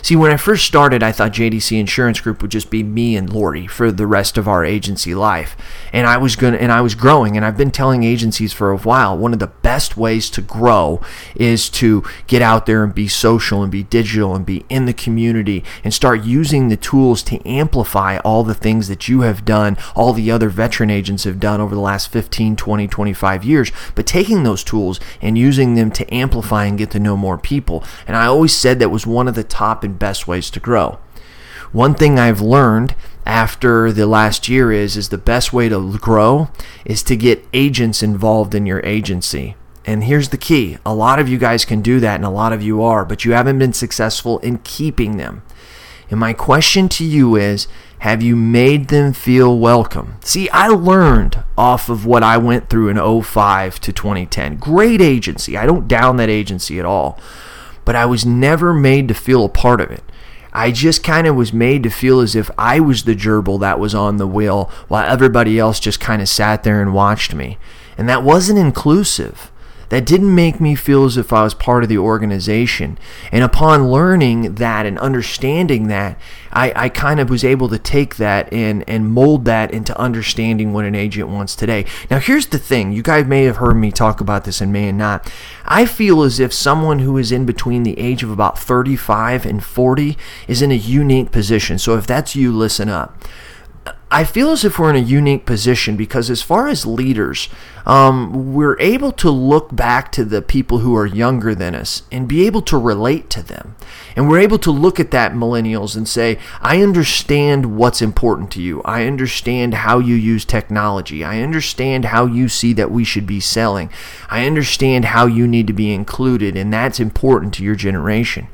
See, 0.02 0.16
when 0.16 0.30
I 0.30 0.36
first 0.36 0.66
started, 0.66 1.02
I 1.02 1.12
thought 1.12 1.32
JDC 1.32 1.78
Insurance 1.78 2.20
Group 2.20 2.42
would 2.42 2.50
just 2.50 2.70
be 2.70 2.82
me 2.82 3.16
and 3.16 3.32
Lori 3.32 3.66
for 3.66 3.92
the 3.92 4.06
rest 4.06 4.38
of 4.38 4.48
our 4.48 4.64
agency 4.64 5.14
life. 5.14 5.56
And 5.92 6.06
I 6.06 6.16
was 6.16 6.36
going 6.36 6.54
and 6.54 6.72
I 6.72 6.80
was 6.80 6.94
growing 6.94 7.36
and 7.36 7.44
I've 7.44 7.56
been 7.56 7.70
telling 7.70 8.02
agencies 8.02 8.52
for 8.52 8.70
a 8.70 8.78
while, 8.78 9.16
one 9.16 9.32
of 9.32 9.38
the 9.38 9.46
best 9.46 9.96
ways 9.96 10.30
to 10.30 10.42
grow 10.42 11.00
is 11.34 11.68
to 11.70 12.04
get 12.26 12.42
out 12.42 12.66
there 12.66 12.84
and 12.84 12.94
be 12.94 13.08
social 13.08 13.62
and 13.62 13.70
be 13.70 13.82
digital 13.82 14.34
and 14.34 14.46
be 14.46 14.64
in 14.68 14.86
the 14.86 14.92
community 14.92 15.64
and 15.84 15.92
start 15.92 16.22
using 16.22 16.68
the 16.68 16.76
tools 16.76 17.22
to 17.24 17.46
amplify 17.46 18.18
all 18.18 18.44
the 18.44 18.54
things 18.54 18.88
that 18.88 19.08
you 19.08 19.22
have 19.22 19.44
done, 19.44 19.76
all 19.94 20.12
the 20.12 20.30
other 20.30 20.48
veteran 20.48 20.90
agents 20.90 21.24
have 21.24 21.40
done 21.40 21.60
over 21.60 21.74
the 21.74 21.80
last 21.80 22.08
15, 22.08 22.56
20, 22.56 22.88
25 22.88 23.44
years, 23.44 23.72
but 23.94 24.06
taking 24.06 24.42
those 24.42 24.64
tools 24.64 25.00
and 25.20 25.36
using 25.36 25.74
them 25.74 25.90
to 25.90 26.14
amplify 26.14 26.64
and 26.64 26.78
get 26.78 26.90
to 26.90 27.00
know 27.00 27.16
more 27.16 27.38
people. 27.38 27.84
And 28.06 28.16
I 28.16 28.26
always 28.26 28.54
said 28.54 28.78
that 28.78 28.90
was 28.90 29.06
one 29.06 29.28
of 29.28 29.34
the 29.34 29.44
top 29.44 29.79
and 29.84 29.98
best 29.98 30.28
ways 30.28 30.50
to 30.50 30.60
grow. 30.60 30.98
One 31.72 31.94
thing 31.94 32.18
I've 32.18 32.40
learned 32.40 32.96
after 33.24 33.92
the 33.92 34.06
last 34.06 34.48
year 34.48 34.72
is 34.72 34.96
is 34.96 35.10
the 35.10 35.18
best 35.18 35.52
way 35.52 35.68
to 35.68 35.98
grow 35.98 36.48
is 36.84 37.02
to 37.04 37.16
get 37.16 37.46
agents 37.52 38.02
involved 38.02 38.54
in 38.54 38.66
your 38.66 38.80
agency. 38.84 39.54
And 39.86 40.04
here's 40.04 40.30
the 40.30 40.36
key. 40.36 40.78
A 40.84 40.94
lot 40.94 41.18
of 41.18 41.28
you 41.28 41.38
guys 41.38 41.64
can 41.64 41.80
do 41.80 42.00
that 42.00 42.16
and 42.16 42.24
a 42.24 42.30
lot 42.30 42.52
of 42.52 42.62
you 42.62 42.82
are, 42.82 43.04
but 43.04 43.24
you 43.24 43.32
haven't 43.32 43.58
been 43.58 43.72
successful 43.72 44.38
in 44.40 44.58
keeping 44.58 45.16
them. 45.16 45.42
And 46.10 46.18
my 46.18 46.32
question 46.32 46.88
to 46.90 47.04
you 47.04 47.36
is 47.36 47.68
have 48.00 48.20
you 48.20 48.34
made 48.34 48.88
them 48.88 49.12
feel 49.12 49.56
welcome? 49.58 50.16
See, 50.22 50.48
I 50.50 50.68
learned 50.68 51.44
off 51.56 51.88
of 51.88 52.04
what 52.04 52.22
I 52.22 52.36
went 52.36 52.68
through 52.68 52.88
in 52.88 53.22
05 53.22 53.78
to 53.80 53.92
2010. 53.92 54.56
Great 54.56 55.00
agency. 55.00 55.56
I 55.56 55.66
don't 55.66 55.86
down 55.86 56.16
that 56.16 56.28
agency 56.28 56.80
at 56.80 56.86
all 56.86 57.20
but 57.84 57.96
I 57.96 58.06
was 58.06 58.26
never 58.26 58.72
made 58.72 59.08
to 59.08 59.14
feel 59.14 59.44
a 59.44 59.48
part 59.48 59.80
of 59.80 59.90
it. 59.90 60.02
I 60.52 60.72
just 60.72 61.04
kind 61.04 61.26
of 61.26 61.36
was 61.36 61.52
made 61.52 61.82
to 61.84 61.90
feel 61.90 62.20
as 62.20 62.34
if 62.34 62.50
I 62.58 62.80
was 62.80 63.04
the 63.04 63.14
gerbil 63.14 63.60
that 63.60 63.78
was 63.78 63.94
on 63.94 64.16
the 64.16 64.26
wheel 64.26 64.70
while 64.88 65.08
everybody 65.10 65.58
else 65.58 65.78
just 65.78 66.00
kind 66.00 66.20
of 66.20 66.28
sat 66.28 66.64
there 66.64 66.82
and 66.82 66.92
watched 66.92 67.34
me. 67.34 67.58
And 67.96 68.08
that 68.08 68.22
wasn't 68.22 68.58
inclusive 68.58 69.50
that 69.90 70.06
didn't 70.06 70.34
make 70.34 70.60
me 70.60 70.74
feel 70.74 71.04
as 71.04 71.16
if 71.16 71.32
I 71.32 71.42
was 71.42 71.52
part 71.52 71.82
of 71.82 71.88
the 71.88 71.98
organization. 71.98 72.98
And 73.30 73.44
upon 73.44 73.90
learning 73.90 74.54
that 74.54 74.86
and 74.86 74.98
understanding 74.98 75.88
that, 75.88 76.18
I, 76.52 76.72
I 76.74 76.88
kind 76.88 77.20
of 77.20 77.28
was 77.28 77.44
able 77.44 77.68
to 77.68 77.78
take 77.78 78.16
that 78.16 78.52
and, 78.52 78.88
and 78.88 79.10
mold 79.10 79.44
that 79.44 79.72
into 79.72 79.96
understanding 79.98 80.72
what 80.72 80.84
an 80.84 80.94
agent 80.94 81.28
wants 81.28 81.54
today. 81.54 81.84
Now, 82.10 82.18
here's 82.18 82.46
the 82.46 82.58
thing 82.58 82.92
you 82.92 83.02
guys 83.02 83.26
may 83.26 83.44
have 83.44 83.56
heard 83.56 83.74
me 83.74 83.92
talk 83.92 84.20
about 84.20 84.44
this 84.44 84.60
and 84.60 84.72
may 84.72 84.90
not. 84.92 85.30
I 85.64 85.86
feel 85.86 86.22
as 86.22 86.40
if 86.40 86.52
someone 86.52 87.00
who 87.00 87.18
is 87.18 87.30
in 87.30 87.44
between 87.44 87.82
the 87.82 87.98
age 87.98 88.22
of 88.22 88.30
about 88.30 88.58
35 88.58 89.44
and 89.44 89.62
40 89.62 90.16
is 90.48 90.62
in 90.62 90.70
a 90.70 90.74
unique 90.74 91.30
position. 91.30 91.78
So 91.78 91.96
if 91.96 92.06
that's 92.06 92.34
you, 92.34 92.52
listen 92.52 92.88
up. 92.88 93.24
I 94.12 94.24
feel 94.24 94.50
as 94.50 94.64
if 94.64 94.76
we're 94.76 94.90
in 94.90 94.96
a 94.96 94.98
unique 94.98 95.46
position 95.46 95.96
because, 95.96 96.30
as 96.30 96.42
far 96.42 96.66
as 96.66 96.84
leaders, 96.84 97.48
um, 97.86 98.52
we're 98.52 98.78
able 98.80 99.12
to 99.12 99.30
look 99.30 99.74
back 99.74 100.10
to 100.12 100.24
the 100.24 100.42
people 100.42 100.78
who 100.78 100.96
are 100.96 101.06
younger 101.06 101.54
than 101.54 101.76
us 101.76 102.02
and 102.10 102.26
be 102.26 102.44
able 102.44 102.62
to 102.62 102.76
relate 102.76 103.30
to 103.30 103.42
them. 103.42 103.76
And 104.16 104.28
we're 104.28 104.40
able 104.40 104.58
to 104.58 104.72
look 104.72 104.98
at 104.98 105.12
that 105.12 105.32
millennials 105.32 105.96
and 105.96 106.08
say, 106.08 106.40
I 106.60 106.82
understand 106.82 107.76
what's 107.76 108.02
important 108.02 108.50
to 108.52 108.62
you. 108.62 108.82
I 108.82 109.06
understand 109.06 109.74
how 109.74 110.00
you 110.00 110.16
use 110.16 110.44
technology. 110.44 111.22
I 111.22 111.40
understand 111.40 112.06
how 112.06 112.26
you 112.26 112.48
see 112.48 112.72
that 112.72 112.90
we 112.90 113.04
should 113.04 113.28
be 113.28 113.38
selling. 113.38 113.90
I 114.28 114.44
understand 114.44 115.06
how 115.06 115.26
you 115.26 115.46
need 115.46 115.68
to 115.68 115.72
be 115.72 115.94
included, 115.94 116.56
and 116.56 116.72
that's 116.72 116.98
important 116.98 117.54
to 117.54 117.64
your 117.64 117.76
generation. 117.76 118.48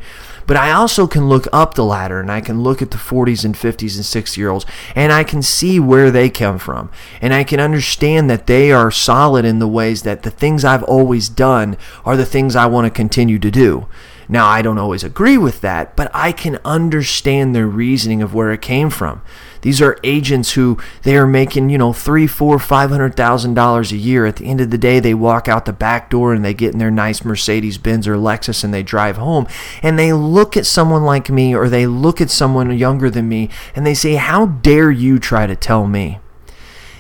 But 0.47 0.57
I 0.57 0.71
also 0.73 1.07
can 1.07 1.29
look 1.29 1.49
up 1.53 1.75
the 1.75 1.85
ladder 1.85 2.21
and 2.21 2.31
I 2.31 2.41
can 2.41 2.63
look 2.63 2.81
at 2.81 2.91
the 2.91 2.97
40s 2.97 3.45
and 3.45 3.55
50s 3.55 3.97
and 3.97 4.05
60 4.05 4.41
year 4.41 4.51
olds 4.51 4.67
and 4.95 5.13
I 5.13 5.25
can 5.25 5.43
see 5.43 5.81
where 5.81 6.11
they 6.11 6.31
come 6.31 6.59
from. 6.59 6.91
And 7.21 7.35
I 7.35 7.45
can 7.45 7.61
understand 7.61 8.31
that 8.31 8.47
they 8.47 8.71
are 8.71 8.91
solid 8.91 9.45
in 9.45 9.59
the 9.59 9.69
ways 9.69 10.03
that 10.03 10.23
the 10.23 10.31
things 10.31 10.65
I've 10.65 10.85
always 10.85 11.29
done 11.29 11.77
are 12.05 12.17
the 12.17 12.27
things 12.27 12.55
I 12.55 12.67
want 12.67 12.87
to 12.87 12.91
continue 12.91 13.39
to 13.39 13.51
do. 13.51 13.87
Now, 14.29 14.47
I 14.47 14.63
don't 14.63 14.79
always 14.79 15.05
agree 15.05 15.39
with 15.39 15.61
that, 15.61 15.95
but 15.95 16.11
I 16.13 16.33
can 16.33 16.59
understand 16.65 17.55
their 17.55 17.69
reasoning 17.69 18.23
of 18.23 18.35
where 18.35 18.51
it 18.51 18.61
came 18.61 18.91
from. 18.91 19.23
These 19.67 19.83
are 19.83 19.99
agents 20.05 20.53
who 20.53 20.79
they 21.03 21.17
are 21.17 21.27
making, 21.27 21.71
you 21.71 21.77
know, 21.77 21.93
three, 21.93 22.29
four, 22.29 22.61
five 22.61 22.91
hundred 22.91 23.17
thousand 23.17 23.55
dollars 23.55 23.91
a 23.91 23.97
year. 23.97 24.25
At 24.25 24.37
the 24.37 24.47
end 24.47 24.61
of 24.61 24.71
the 24.71 24.79
day, 24.79 25.01
they 25.01 25.13
walk 25.13 25.49
out 25.49 25.65
the 25.65 25.73
back 25.73 26.09
door 26.09 26.33
and 26.33 26.45
they 26.45 26.55
get 26.55 26.73
in 26.73 26.79
their 26.79 26.89
nice 26.89 27.25
Mercedes 27.25 27.77
Benz 27.77 28.07
or 28.07 28.15
Lexus 28.15 28.63
and 28.63 28.73
they 28.73 28.85
drive 28.85 29.17
home. 29.17 29.49
And 29.83 29.99
they 29.99 30.13
look 30.13 30.57
at 30.57 30.67
someone 30.67 31.03
like 31.03 31.31
me 31.31 31.53
or 31.53 31.69
they 31.69 31.85
look 31.85 32.21
at 32.21 32.31
someone 32.31 32.79
younger 32.79 33.11
than 33.11 33.29
me 33.29 33.51
and 33.75 33.85
they 33.85 33.93
say, 33.93 34.15
How 34.15 34.47
dare 34.47 34.93
you 34.93 35.19
try 35.19 35.49
to 35.49 35.57
tell 35.57 35.85
me? 35.85 36.21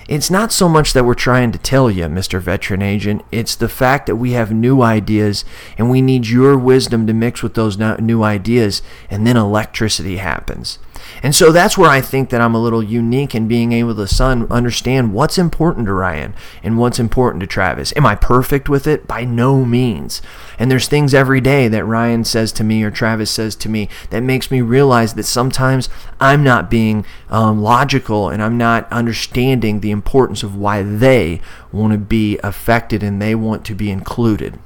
It's 0.08 0.28
not 0.28 0.50
so 0.50 0.68
much 0.68 0.92
that 0.92 1.04
we're 1.04 1.14
trying 1.14 1.52
to 1.52 1.58
tell 1.58 1.88
you, 1.88 2.06
Mr. 2.06 2.40
Veteran 2.40 2.82
Agent. 2.82 3.22
It's 3.30 3.54
the 3.54 3.68
fact 3.68 4.06
that 4.06 4.16
we 4.16 4.32
have 4.32 4.52
new 4.52 4.82
ideas 4.82 5.44
and 5.78 5.88
we 5.88 6.00
need 6.00 6.26
your 6.26 6.58
wisdom 6.58 7.06
to 7.06 7.12
mix 7.12 7.44
with 7.44 7.54
those 7.54 7.78
new 7.78 8.24
ideas, 8.24 8.82
and 9.08 9.24
then 9.24 9.36
electricity 9.36 10.16
happens. 10.16 10.80
And 11.22 11.34
so 11.34 11.52
that's 11.52 11.76
where 11.76 11.90
I 11.90 12.00
think 12.00 12.30
that 12.30 12.40
I'm 12.40 12.54
a 12.54 12.62
little 12.62 12.82
unique 12.82 13.34
in 13.34 13.48
being 13.48 13.72
able 13.72 13.94
to 13.96 14.06
son 14.06 14.46
understand 14.50 15.12
what's 15.12 15.38
important 15.38 15.86
to 15.86 15.92
Ryan 15.92 16.34
and 16.62 16.78
what's 16.78 16.98
important 16.98 17.40
to 17.40 17.46
Travis. 17.46 17.92
Am 17.96 18.06
I 18.06 18.14
perfect 18.14 18.68
with 18.68 18.86
it? 18.86 19.06
By 19.06 19.24
no 19.24 19.64
means. 19.64 20.22
And 20.58 20.70
there's 20.70 20.88
things 20.88 21.14
every 21.14 21.40
day 21.40 21.68
that 21.68 21.84
Ryan 21.84 22.24
says 22.24 22.52
to 22.52 22.64
me 22.64 22.82
or 22.82 22.90
Travis 22.90 23.30
says 23.30 23.56
to 23.56 23.68
me 23.68 23.88
that 24.10 24.22
makes 24.22 24.50
me 24.50 24.60
realize 24.60 25.14
that 25.14 25.24
sometimes 25.24 25.88
I'm 26.20 26.42
not 26.42 26.70
being 26.70 27.04
um, 27.28 27.62
logical 27.62 28.28
and 28.28 28.42
I'm 28.42 28.58
not 28.58 28.90
understanding 28.92 29.80
the 29.80 29.90
importance 29.90 30.42
of 30.42 30.56
why 30.56 30.82
they 30.82 31.40
want 31.72 31.92
to 31.92 31.98
be 31.98 32.38
affected 32.42 33.02
and 33.02 33.20
they 33.20 33.34
want 33.34 33.64
to 33.66 33.74
be 33.74 33.90
included. 33.90 34.58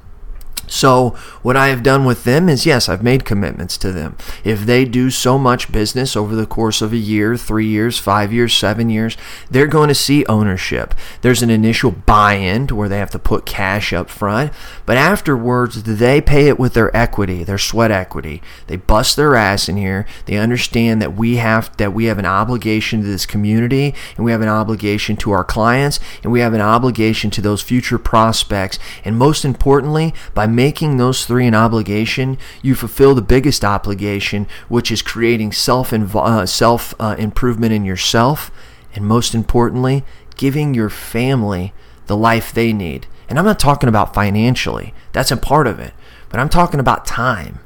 So, 0.71 1.09
what 1.41 1.57
I 1.57 1.67
have 1.67 1.83
done 1.83 2.05
with 2.05 2.23
them 2.23 2.47
is 2.47 2.65
yes, 2.65 2.87
I've 2.87 3.03
made 3.03 3.25
commitments 3.25 3.77
to 3.79 3.91
them. 3.91 4.15
If 4.45 4.61
they 4.61 4.85
do 4.85 5.09
so 5.09 5.37
much 5.37 5.69
business 5.69 6.15
over 6.15 6.33
the 6.33 6.45
course 6.45 6.81
of 6.81 6.93
a 6.93 6.97
year, 6.97 7.35
three 7.35 7.67
years, 7.67 7.99
five 7.99 8.31
years, 8.31 8.53
seven 8.53 8.89
years, 8.89 9.17
they're 9.49 9.67
going 9.67 9.89
to 9.89 9.93
see 9.93 10.25
ownership. 10.27 10.95
There's 11.23 11.41
an 11.41 11.49
initial 11.49 11.91
buy 11.91 12.35
in 12.35 12.67
to 12.67 12.75
where 12.75 12.87
they 12.87 12.99
have 12.99 13.11
to 13.11 13.19
put 13.19 13.45
cash 13.45 13.91
up 13.91 14.09
front, 14.09 14.53
but 14.85 14.95
afterwards, 14.95 15.83
they 15.83 16.21
pay 16.21 16.47
it 16.47 16.57
with 16.57 16.73
their 16.73 16.95
equity, 16.95 17.43
their 17.43 17.57
sweat 17.57 17.91
equity. 17.91 18.41
They 18.67 18.77
bust 18.77 19.17
their 19.17 19.35
ass 19.35 19.67
in 19.67 19.75
here. 19.75 20.05
They 20.25 20.37
understand 20.37 21.01
that 21.01 21.17
we 21.17 21.35
have 21.35 21.75
that 21.77 21.91
we 21.93 22.05
have 22.05 22.17
an 22.17 22.25
obligation 22.25 23.01
to 23.01 23.07
this 23.07 23.25
community 23.25 23.93
and 24.15 24.23
we 24.23 24.31
have 24.31 24.41
an 24.41 24.47
obligation 24.47 25.17
to 25.17 25.31
our 25.31 25.43
clients 25.43 25.99
and 26.23 26.31
we 26.31 26.39
have 26.39 26.53
an 26.53 26.61
obligation 26.61 27.29
to 27.31 27.41
those 27.41 27.61
future 27.61 27.97
prospects. 27.97 28.79
And 29.03 29.17
most 29.17 29.43
importantly, 29.43 30.13
by 30.33 30.47
making 30.47 30.60
those 30.97 31.25
three 31.25 31.47
an 31.47 31.55
obligation, 31.55 32.37
you 32.61 32.75
fulfill 32.75 33.15
the 33.15 33.21
biggest 33.21 33.65
obligation, 33.65 34.47
which 34.69 34.91
is 34.91 35.01
creating 35.01 35.53
self 35.53 35.91
uh, 35.91 36.45
self 36.45 36.93
uh, 36.99 37.15
improvement 37.17 37.73
in 37.73 37.83
yourself, 37.83 38.51
and 38.93 39.05
most 39.05 39.33
importantly, 39.33 40.03
giving 40.35 40.73
your 40.73 40.89
family 40.89 41.73
the 42.05 42.15
life 42.15 42.53
they 42.53 42.73
need. 42.73 43.07
And 43.27 43.39
I'm 43.39 43.45
not 43.45 43.59
talking 43.59 43.89
about 43.89 44.13
financially; 44.13 44.93
that's 45.13 45.31
a 45.31 45.37
part 45.37 45.65
of 45.65 45.79
it, 45.79 45.93
but 46.29 46.39
I'm 46.39 46.49
talking 46.49 46.79
about 46.79 47.05
time. 47.05 47.59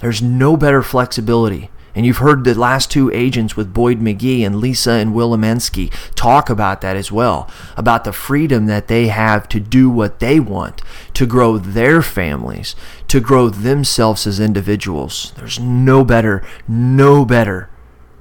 There's 0.00 0.20
no 0.20 0.56
better 0.56 0.82
flexibility 0.82 1.70
and 1.94 2.04
you've 2.04 2.18
heard 2.18 2.44
the 2.44 2.58
last 2.58 2.90
two 2.90 3.10
agents 3.12 3.56
with 3.56 3.72
Boyd 3.72 4.00
McGee 4.00 4.44
and 4.44 4.56
Lisa 4.56 4.92
and 4.92 5.14
Will 5.14 5.30
Amensky 5.36 5.92
talk 6.14 6.50
about 6.50 6.80
that 6.80 6.96
as 6.96 7.12
well, 7.12 7.48
about 7.76 8.04
the 8.04 8.12
freedom 8.12 8.66
that 8.66 8.88
they 8.88 9.08
have 9.08 9.48
to 9.48 9.60
do 9.60 9.88
what 9.88 10.18
they 10.18 10.40
want, 10.40 10.82
to 11.14 11.26
grow 11.26 11.58
their 11.58 12.02
families, 12.02 12.74
to 13.08 13.20
grow 13.20 13.48
themselves 13.48 14.26
as 14.26 14.40
individuals. 14.40 15.32
There's 15.36 15.60
no 15.60 16.04
better, 16.04 16.42
no 16.66 17.24
better 17.24 17.70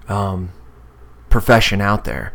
um, 0.08 0.52
profession 1.30 1.82
out 1.82 2.06
there. 2.06 2.34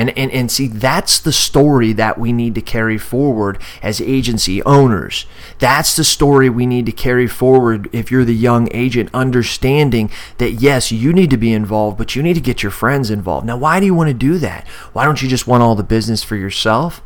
And, 0.00 0.16
and, 0.16 0.30
and 0.32 0.50
see, 0.50 0.66
that's 0.66 1.18
the 1.18 1.30
story 1.30 1.92
that 1.92 2.16
we 2.16 2.32
need 2.32 2.54
to 2.54 2.62
carry 2.62 2.96
forward 2.96 3.60
as 3.82 4.00
agency 4.00 4.62
owners. 4.62 5.26
That's 5.58 5.94
the 5.94 6.04
story 6.04 6.48
we 6.48 6.64
need 6.64 6.86
to 6.86 6.92
carry 6.92 7.26
forward 7.26 7.90
if 7.92 8.10
you're 8.10 8.24
the 8.24 8.34
young 8.34 8.70
agent, 8.72 9.10
understanding 9.12 10.10
that 10.38 10.52
yes, 10.52 10.90
you 10.90 11.12
need 11.12 11.28
to 11.28 11.36
be 11.36 11.52
involved, 11.52 11.98
but 11.98 12.16
you 12.16 12.22
need 12.22 12.32
to 12.32 12.40
get 12.40 12.62
your 12.62 12.72
friends 12.72 13.10
involved. 13.10 13.46
Now, 13.46 13.58
why 13.58 13.78
do 13.78 13.84
you 13.84 13.92
want 13.92 14.08
to 14.08 14.14
do 14.14 14.38
that? 14.38 14.66
Why 14.94 15.04
don't 15.04 15.20
you 15.20 15.28
just 15.28 15.46
want 15.46 15.62
all 15.62 15.74
the 15.74 15.82
business 15.82 16.22
for 16.22 16.34
yourself? 16.34 17.02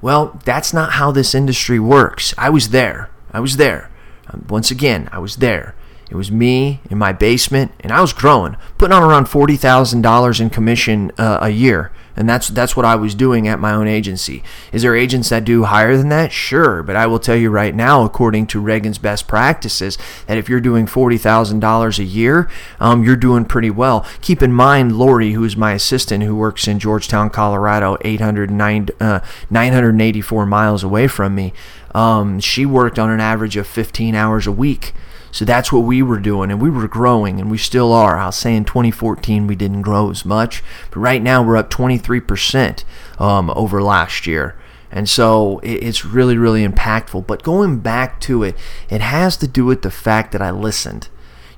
Well, 0.00 0.40
that's 0.44 0.72
not 0.72 0.92
how 0.92 1.10
this 1.10 1.34
industry 1.34 1.80
works. 1.80 2.34
I 2.38 2.50
was 2.50 2.68
there. 2.68 3.10
I 3.32 3.40
was 3.40 3.56
there. 3.56 3.90
Um, 4.28 4.46
once 4.48 4.70
again, 4.70 5.08
I 5.10 5.18
was 5.18 5.38
there. 5.38 5.74
It 6.08 6.14
was 6.14 6.30
me 6.30 6.82
in 6.88 6.98
my 6.98 7.12
basement, 7.12 7.72
and 7.80 7.90
I 7.90 8.00
was 8.00 8.12
growing, 8.12 8.56
putting 8.78 8.94
on 8.94 9.02
around 9.02 9.28
forty 9.28 9.56
thousand 9.56 10.02
dollars 10.02 10.40
in 10.40 10.50
commission 10.50 11.10
uh, 11.18 11.40
a 11.42 11.50
year, 11.50 11.90
and 12.18 12.28
that's 12.28 12.48
that's 12.48 12.76
what 12.76 12.84
I 12.84 12.96
was 12.96 13.14
doing 13.14 13.46
at 13.46 13.60
my 13.60 13.72
own 13.72 13.86
agency. 13.86 14.42
Is 14.72 14.82
there 14.82 14.96
agents 14.96 15.28
that 15.28 15.44
do 15.44 15.62
higher 15.62 15.96
than 15.96 16.08
that? 16.08 16.32
Sure, 16.32 16.82
but 16.82 16.96
I 16.96 17.06
will 17.06 17.20
tell 17.20 17.36
you 17.36 17.48
right 17.48 17.72
now, 17.72 18.04
according 18.04 18.48
to 18.48 18.60
Reagan's 18.60 18.98
best 18.98 19.28
practices, 19.28 19.96
that 20.26 20.36
if 20.36 20.48
you're 20.48 20.60
doing 20.60 20.88
forty 20.88 21.16
thousand 21.16 21.60
dollars 21.60 22.00
a 22.00 22.04
year, 22.04 22.50
um, 22.80 23.04
you're 23.04 23.14
doing 23.14 23.44
pretty 23.44 23.70
well. 23.70 24.04
Keep 24.20 24.42
in 24.42 24.52
mind, 24.52 24.98
Lori, 24.98 25.32
who 25.32 25.44
is 25.44 25.56
my 25.56 25.72
assistant, 25.74 26.24
who 26.24 26.34
works 26.34 26.66
in 26.66 26.80
Georgetown, 26.80 27.30
Colorado, 27.30 27.96
809, 28.00 28.88
uh, 29.00 29.20
984 29.48 30.44
miles 30.44 30.82
away 30.82 31.06
from 31.06 31.36
me. 31.36 31.52
Um, 31.94 32.40
she 32.40 32.66
worked 32.66 32.98
on 32.98 33.10
an 33.10 33.20
average 33.20 33.56
of 33.56 33.68
15 33.68 34.16
hours 34.16 34.48
a 34.48 34.52
week. 34.52 34.92
So 35.30 35.44
that's 35.44 35.72
what 35.72 35.80
we 35.80 36.02
were 36.02 36.18
doing, 36.18 36.50
and 36.50 36.60
we 36.60 36.70
were 36.70 36.88
growing, 36.88 37.40
and 37.40 37.50
we 37.50 37.58
still 37.58 37.92
are. 37.92 38.18
I'll 38.18 38.32
say 38.32 38.56
in 38.56 38.64
2014 38.64 39.46
we 39.46 39.56
didn't 39.56 39.82
grow 39.82 40.10
as 40.10 40.24
much, 40.24 40.62
but 40.90 41.00
right 41.00 41.22
now 41.22 41.42
we're 41.42 41.56
up 41.56 41.70
23% 41.70 42.84
um, 43.20 43.50
over 43.50 43.82
last 43.82 44.26
year. 44.26 44.56
And 44.90 45.08
so 45.08 45.60
it's 45.62 46.04
really, 46.04 46.38
really 46.38 46.66
impactful. 46.66 47.26
But 47.26 47.42
going 47.42 47.80
back 47.80 48.20
to 48.22 48.42
it, 48.42 48.56
it 48.88 49.02
has 49.02 49.36
to 49.38 49.46
do 49.46 49.66
with 49.66 49.82
the 49.82 49.90
fact 49.90 50.32
that 50.32 50.40
I 50.40 50.50
listened. 50.50 51.08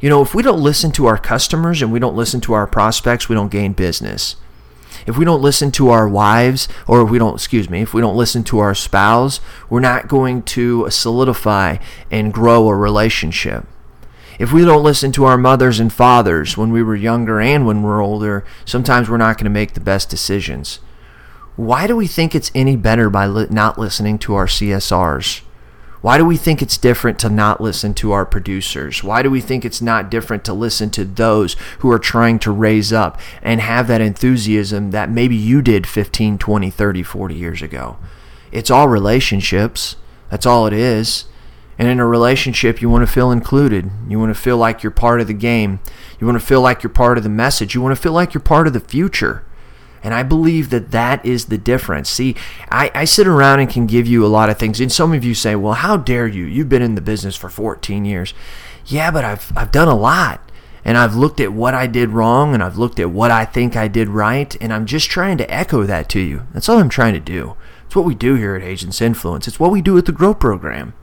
You 0.01 0.09
know, 0.09 0.21
if 0.21 0.35
we 0.35 0.43
don't 0.43 0.61
listen 0.61 0.91
to 0.93 1.07
our 1.07 1.19
customers 1.19 1.81
and 1.81 1.93
we 1.93 2.01
don't 2.01 2.17
listen 2.17 2.41
to 2.43 2.55
our 2.55 2.67
prospects, 2.67 3.29
we 3.29 3.37
don't 3.37 3.53
gain 3.53 3.73
business 3.73 4.35
if 5.11 5.19
we 5.19 5.25
don't 5.25 5.43
listen 5.43 5.73
to 5.73 5.91
our 5.91 6.09
wives, 6.09 6.69
or 6.87 7.03
if 7.03 7.11
we 7.11 7.19
don't, 7.19 7.35
excuse 7.35 7.69
me, 7.69 7.83
if 7.83 7.93
we 7.93 8.01
don't 8.01 8.17
listen 8.17 8.45
to 8.45 8.61
our 8.61 8.75
spouse, 8.75 9.41
we're 9.69 9.81
not 9.81 10.07
going 10.07 10.43
to 10.43 10.89
solidify 10.89 11.79
and 12.11 12.33
grow 12.33 12.69
a 12.69 12.77
relationship. 12.77 13.67
If 14.39 14.53
we 14.53 14.65
don't 14.65 14.85
listen 14.85 15.11
to 15.13 15.25
our 15.25 15.37
mothers 15.37 15.81
and 15.81 15.93
fathers 15.93 16.57
when 16.57 16.71
we 16.71 16.83
were 16.83 16.95
younger 16.95 17.41
and 17.41 17.67
when 17.67 17.83
we're 17.83 18.01
older, 18.01 18.45
sometimes 18.65 19.11
we're 19.11 19.17
not 19.17 19.37
going 19.37 19.45
to 19.45 19.51
make 19.51 19.75
the 19.75 19.81
best 19.81 20.09
decisions. 20.09 20.79
Why 21.57 21.89
do 21.89 21.97
we 21.97 22.07
think 22.07 22.35
it's 22.35 22.53
any 22.55 22.77
better 22.77 23.11
by 23.11 23.27
not 23.51 23.79
listening 23.79 24.17
to 24.21 24.35
our 24.35 24.47
CSRs? 24.47 25.43
Why 26.01 26.17
do 26.17 26.25
we 26.25 26.37
think 26.37 26.63
it's 26.63 26.79
different 26.79 27.19
to 27.19 27.29
not 27.29 27.61
listen 27.61 27.93
to 27.95 28.13
our 28.13 28.25
producers? 28.25 29.05
Why 29.05 29.23
do 29.23 29.31
we 29.31 29.41
think 29.41 29.65
it's 29.65 29.83
not 29.83 30.11
different 30.11 30.45
to 30.45 30.55
listen 30.55 30.91
to 30.91 31.05
those 31.05 31.57
who 31.81 31.91
are 31.91 31.99
trying 31.99 32.39
to 32.41 32.51
raise 32.51 32.93
up 32.93 33.21
and 33.43 33.61
have 33.61 33.87
that 33.89 34.01
enthusiasm 34.01 34.93
that 34.93 35.11
maybe 35.11 35.37
you 35.37 35.61
did 35.61 35.87
15, 35.87 36.39
20, 36.39 36.71
30, 36.71 37.03
40 37.03 37.35
years 37.35 37.61
ago? 37.61 37.99
It's 38.51 38.71
all 38.71 38.89
relationships. 38.89 39.97
That's 40.31 40.47
all 40.47 40.67
it 40.67 40.73
is. 40.73 41.27
And 41.79 41.89
in 41.89 42.01
a 42.01 42.07
relationship, 42.07 42.81
you 42.83 42.91
want 42.91 43.07
to 43.07 43.13
feel 43.13 43.31
included. 43.31 43.91
You 44.09 44.19
want 44.19 44.35
to 44.35 44.41
feel 44.41 44.57
like 44.57 44.83
you're 44.83 44.91
part 44.91 45.21
of 45.21 45.27
the 45.27 45.35
game. 45.35 45.81
You 46.19 46.27
want 46.27 46.39
to 46.39 46.45
feel 46.45 46.61
like 46.61 46.83
you're 46.83 46.91
part 46.91 47.17
of 47.19 47.25
the 47.25 47.31
message. 47.31 47.75
You 47.75 47.81
want 47.81 47.95
to 47.95 48.03
feel 48.03 48.13
like 48.13 48.35
you're 48.35 48.41
part 48.43 48.67
of 48.67 48.73
the 48.73 48.81
future. 48.81 49.45
And 50.03 50.15
I 50.15 50.23
believe 50.23 50.71
that 50.71 50.91
that 50.93 51.25
is 51.25 51.47
the 51.47 51.59
difference. 51.59 52.09
See, 52.09 52.35
I, 52.71 52.91
I 52.95 53.05
sit 53.05 53.27
around 53.27 53.61
and 53.61 53.69
can 53.69 53.87
give 53.87 54.07
you 54.07 54.25
a 54.25 54.29
lot 54.29 54.49
of 54.49 54.59
things. 54.59 54.81
And 54.81 54.91
some 54.91 55.13
of 55.13 55.25
you 55.25 55.35
say, 55.35 55.55
well, 55.55 55.75
how 55.75 55.97
dare 55.97 56.27
you? 56.27 56.45
You've 56.45 56.69
been 56.69 56.83
in 56.83 56.95
the 56.95 57.01
business 57.01 57.37
for 57.37 57.51
14 57.51 58.05
years. 58.05 58.33
Yeah, 58.87 59.11
but 59.11 59.25
I've, 59.25 59.53
I've 59.57 59.73
done 59.73 59.89
a 59.89 59.97
lot. 59.97 60.41
And 60.85 60.97
I've 60.97 61.15
looked 61.15 61.41
at 61.41 61.53
what 61.53 61.75
I 61.75 61.87
did 61.87 62.11
wrong 62.11 62.55
and 62.55 62.63
I've 62.63 62.79
looked 62.79 62.99
at 62.99 63.11
what 63.11 63.31
I 63.31 63.45
think 63.45 63.77
I 63.77 63.87
did 63.87 64.09
right. 64.09 64.57
And 64.61 64.73
I'm 64.73 64.87
just 64.87 65.11
trying 65.11 65.37
to 65.39 65.53
echo 65.53 65.85
that 65.85 66.09
to 66.11 66.21
you. 66.21 66.47
That's 66.53 66.69
all 66.69 66.79
I'm 66.79 66.89
trying 66.89 67.13
to 67.15 67.21
do. 67.21 67.57
It's 67.85 67.95
what 67.95 68.07
we 68.07 68.15
do 68.15 68.37
here 68.37 68.55
at 68.55 68.63
Agents 68.63 69.03
Influence. 69.03 69.47
It's 69.47 69.61
what 69.61 69.73
we 69.73 69.83
do 69.83 69.99
at 69.99 70.07
the 70.07 70.13
Grow 70.13 70.33
Program. 70.33 70.95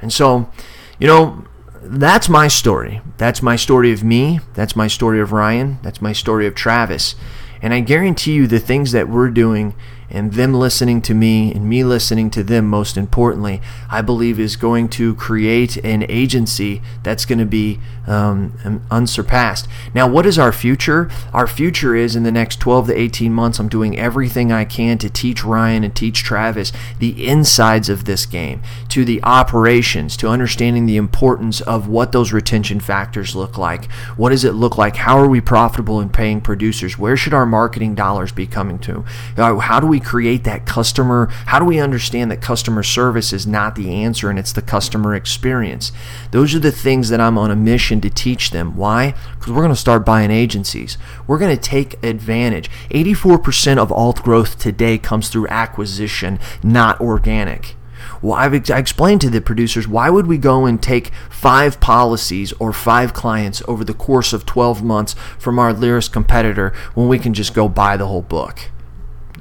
And 0.00 0.12
so, 0.12 0.50
you 0.98 1.06
know, 1.06 1.44
that's 1.82 2.28
my 2.28 2.48
story. 2.48 3.02
That's 3.18 3.42
my 3.42 3.56
story 3.56 3.92
of 3.92 4.04
me. 4.04 4.40
That's 4.54 4.76
my 4.76 4.86
story 4.86 5.20
of 5.20 5.32
Ryan. 5.32 5.78
That's 5.82 6.00
my 6.00 6.12
story 6.12 6.46
of 6.46 6.54
Travis. 6.54 7.14
And 7.62 7.72
I 7.72 7.80
guarantee 7.80 8.32
you 8.32 8.48
the 8.48 8.58
things 8.58 8.90
that 8.90 9.08
we're 9.08 9.30
doing 9.30 9.74
and 10.10 10.32
them 10.34 10.52
listening 10.52 11.00
to 11.02 11.14
me 11.14 11.54
and 11.54 11.68
me 11.68 11.84
listening 11.84 12.28
to 12.30 12.42
them, 12.42 12.66
most 12.68 12.96
importantly, 12.96 13.62
I 13.88 14.02
believe 14.02 14.38
is 14.38 14.56
going 14.56 14.88
to 14.90 15.14
create 15.14 15.76
an 15.78 16.04
agency 16.08 16.82
that's 17.02 17.24
going 17.24 17.38
to 17.38 17.46
be 17.46 17.78
um, 18.06 18.84
unsurpassed. 18.90 19.68
Now, 19.94 20.08
what 20.08 20.26
is 20.26 20.38
our 20.38 20.52
future? 20.52 21.10
Our 21.32 21.46
future 21.46 21.94
is 21.94 22.16
in 22.16 22.22
the 22.22 22.32
next 22.32 22.60
12 22.60 22.88
to 22.88 22.98
18 22.98 23.32
months, 23.32 23.58
I'm 23.58 23.68
doing 23.68 23.98
everything 23.98 24.50
I 24.50 24.64
can 24.64 24.98
to 24.98 25.10
teach 25.10 25.44
Ryan 25.44 25.84
and 25.84 25.94
teach 25.94 26.22
Travis 26.22 26.72
the 26.98 27.26
insides 27.26 27.88
of 27.88 28.04
this 28.04 28.26
game, 28.26 28.62
to 28.88 29.04
the 29.04 29.22
operations, 29.22 30.16
to 30.18 30.28
understanding 30.28 30.86
the 30.86 30.96
importance 30.96 31.60
of 31.60 31.88
what 31.88 32.12
those 32.12 32.32
retention 32.32 32.80
factors 32.80 33.34
look 33.36 33.56
like. 33.56 33.90
What 34.16 34.30
does 34.30 34.44
it 34.44 34.52
look 34.52 34.76
like? 34.76 34.96
How 34.96 35.18
are 35.18 35.28
we 35.28 35.40
profitable 35.40 36.00
in 36.00 36.08
paying 36.08 36.40
producers? 36.40 36.98
Where 36.98 37.16
should 37.16 37.34
our 37.34 37.46
marketing 37.46 37.94
dollars 37.94 38.32
be 38.32 38.46
coming 38.46 38.78
to? 38.80 39.04
How 39.36 39.80
do 39.80 39.86
we 39.86 40.00
create 40.00 40.44
that 40.44 40.66
customer? 40.66 41.28
How 41.46 41.58
do 41.58 41.64
we 41.64 41.78
understand 41.78 42.30
that 42.30 42.40
customer 42.40 42.82
service 42.82 43.32
is 43.32 43.46
not 43.46 43.74
the 43.74 43.90
answer 43.92 44.30
and 44.30 44.38
it's 44.38 44.52
the 44.52 44.62
customer 44.62 45.14
experience? 45.14 45.92
Those 46.30 46.54
are 46.54 46.58
the 46.58 46.72
things 46.72 47.08
that 47.08 47.20
I'm 47.20 47.38
on 47.38 47.50
a 47.50 47.56
mission 47.56 47.91
to 48.00 48.10
teach 48.10 48.50
them. 48.50 48.76
Why? 48.76 49.14
Because 49.34 49.52
we're 49.52 49.62
going 49.62 49.70
to 49.70 49.76
start 49.76 50.06
buying 50.06 50.30
agencies. 50.30 50.98
We're 51.26 51.38
going 51.38 51.54
to 51.54 51.62
take 51.62 52.02
advantage. 52.02 52.70
84% 52.90 53.78
of 53.78 53.92
alt 53.92 54.22
growth 54.22 54.58
today 54.58 54.98
comes 54.98 55.28
through 55.28 55.48
acquisition, 55.48 56.38
not 56.62 57.00
organic. 57.00 57.76
Well, 58.20 58.34
I've 58.34 58.70
I 58.70 58.78
explained 58.78 59.20
to 59.22 59.30
the 59.30 59.40
producers 59.40 59.88
why 59.88 60.10
would 60.10 60.26
we 60.26 60.38
go 60.38 60.64
and 60.66 60.82
take 60.82 61.12
five 61.30 61.80
policies 61.80 62.52
or 62.54 62.72
five 62.72 63.12
clients 63.12 63.62
over 63.66 63.84
the 63.84 63.94
course 63.94 64.32
of 64.32 64.46
12 64.46 64.82
months 64.82 65.14
from 65.38 65.58
our 65.58 65.72
nearest 65.72 66.12
competitor 66.12 66.72
when 66.94 67.08
we 67.08 67.18
can 67.18 67.34
just 67.34 67.54
go 67.54 67.68
buy 67.68 67.96
the 67.96 68.06
whole 68.06 68.22
book? 68.22 68.70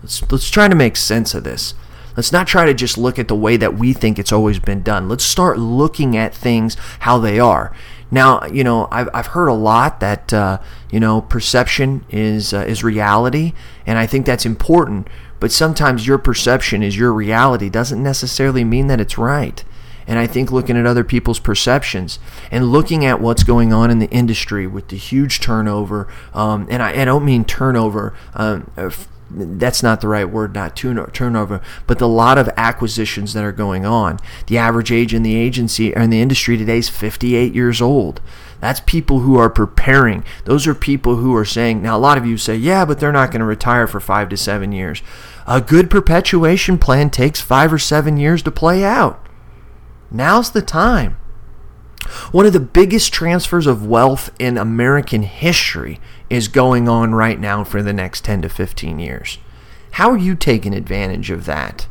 Let's, 0.02 0.32
let's 0.32 0.50
try 0.50 0.68
to 0.68 0.76
make 0.76 0.96
sense 0.96 1.34
of 1.34 1.44
this. 1.44 1.76
Let's 2.18 2.32
not 2.32 2.48
try 2.48 2.66
to 2.66 2.74
just 2.74 2.98
look 2.98 3.18
at 3.18 3.28
the 3.28 3.36
way 3.36 3.56
that 3.58 3.76
we 3.76 3.94
think 3.94 4.20
it's 4.20 4.34
always 4.34 4.60
been 4.60 4.82
done. 4.82 5.08
Let's 5.08 5.24
start 5.24 5.58
looking 5.58 6.18
at 6.18 6.36
things 6.36 6.76
how 7.00 7.20
they 7.20 7.40
are. 7.40 7.74
Now, 8.12 8.46
you 8.46 8.64
know, 8.64 8.90
I've, 8.92 9.10
I've 9.14 9.28
heard 9.28 9.48
a 9.48 9.54
lot 9.54 10.02
that, 10.02 10.34
uh, 10.34 10.60
you 10.92 11.00
know, 11.00 11.22
perception 11.22 12.06
is, 12.10 12.54
uh, 12.54 12.66
is 12.68 12.84
reality, 12.84 13.54
and 13.86 13.98
I 13.98 14.06
think 14.06 14.26
that's 14.26 14.46
important. 14.46 15.08
But 15.40 15.52
sometimes 15.52 16.06
your 16.06 16.18
perception 16.18 16.84
is 16.84 16.98
your 16.98 17.14
reality 17.14 17.70
doesn't 17.70 18.04
necessarily 18.04 18.64
mean 18.64 18.88
that 18.88 19.02
it's 19.02 19.18
right. 19.18 19.64
And 20.08 20.20
I 20.20 20.28
think 20.28 20.52
looking 20.52 20.78
at 20.78 20.86
other 20.86 21.04
people's 21.04 21.40
perceptions 21.40 22.20
and 22.52 22.72
looking 22.72 23.06
at 23.06 23.22
what's 23.22 23.44
going 23.44 23.72
on 23.72 23.90
in 23.90 24.00
the 24.00 24.10
industry 24.10 24.68
with 24.68 24.90
the 24.90 24.98
huge 24.98 25.40
turnover, 25.40 26.08
um, 26.34 26.68
and 26.70 26.84
I, 26.84 27.02
I, 27.02 27.06
don't 27.06 27.24
mean 27.24 27.46
turnover 27.46 28.14
um, 28.34 28.70
that's 29.34 29.82
not 29.82 30.02
the 30.02 30.08
right 30.08 30.30
word, 30.30 30.54
not 30.54 30.76
turnover, 30.76 31.62
but 31.88 32.00
the 32.00 32.08
lot 32.08 32.38
of 32.38 32.50
acquisitions 32.58 33.34
that 33.34 33.44
are 33.44 33.52
going 33.52 33.86
on. 33.86 34.20
The 34.48 34.58
average 34.58 34.92
age 34.92 35.14
in 35.14 35.24
the 35.24 35.36
agency 35.36 35.96
or 35.96 36.02
in 36.02 36.10
the 36.10 36.22
industry 36.22 36.58
today 36.58 36.80
is 36.80 36.90
58 36.90 37.54
years 37.54 37.82
old. 37.82 38.22
That's 38.60 38.80
people 38.82 39.20
who 39.20 39.38
are 39.38 39.50
preparing. 39.50 40.24
Those 40.46 40.68
are 40.68 40.76
people 40.76 41.16
who 41.16 41.36
are 41.36 41.46
saying, 41.46 41.82
now 41.82 41.98
a 41.98 42.00
lot 42.00 42.18
of 42.18 42.26
you 42.26 42.38
say, 42.38 42.56
yeah, 42.56 42.86
but 42.86 43.00
they're 43.00 43.12
not 43.12 43.32
going 43.32 43.40
to 43.40 43.46
retire 43.46 43.88
for 43.88 44.00
five 44.00 44.30
to 44.30 44.38
seven 44.38 44.72
years. 44.72 45.02
A 45.48 45.60
good 45.62 45.90
perpetuation 45.90 46.78
plan 46.78 47.10
takes 47.10 47.42
five 47.42 47.74
or 47.74 47.80
seven 47.80 48.18
years 48.18 48.44
to 48.44 48.52
play 48.52 48.84
out. 48.84 49.26
Now's 50.12 50.52
the 50.52 50.62
time. 50.62 51.18
One 52.32 52.46
of 52.46 52.54
the 52.54 52.60
biggest 52.60 53.14
transfers 53.14 53.66
of 53.68 53.86
wealth 53.86 54.32
in 54.40 54.58
American 54.58 55.24
history 55.24 56.00
is 56.32 56.48
going 56.48 56.88
on 56.88 57.14
right 57.14 57.40
now 57.40 57.62
for 57.62 57.84
the 57.84 57.92
next 57.92 58.24
10 58.24 58.44
to 58.44 58.50
15 58.50 59.00
years. 59.00 59.38
How 59.92 60.10
are 60.10 60.18
you 60.18 60.34
taking 60.34 60.74
advantage 60.74 61.30
of 61.30 61.44
that? 61.46 61.88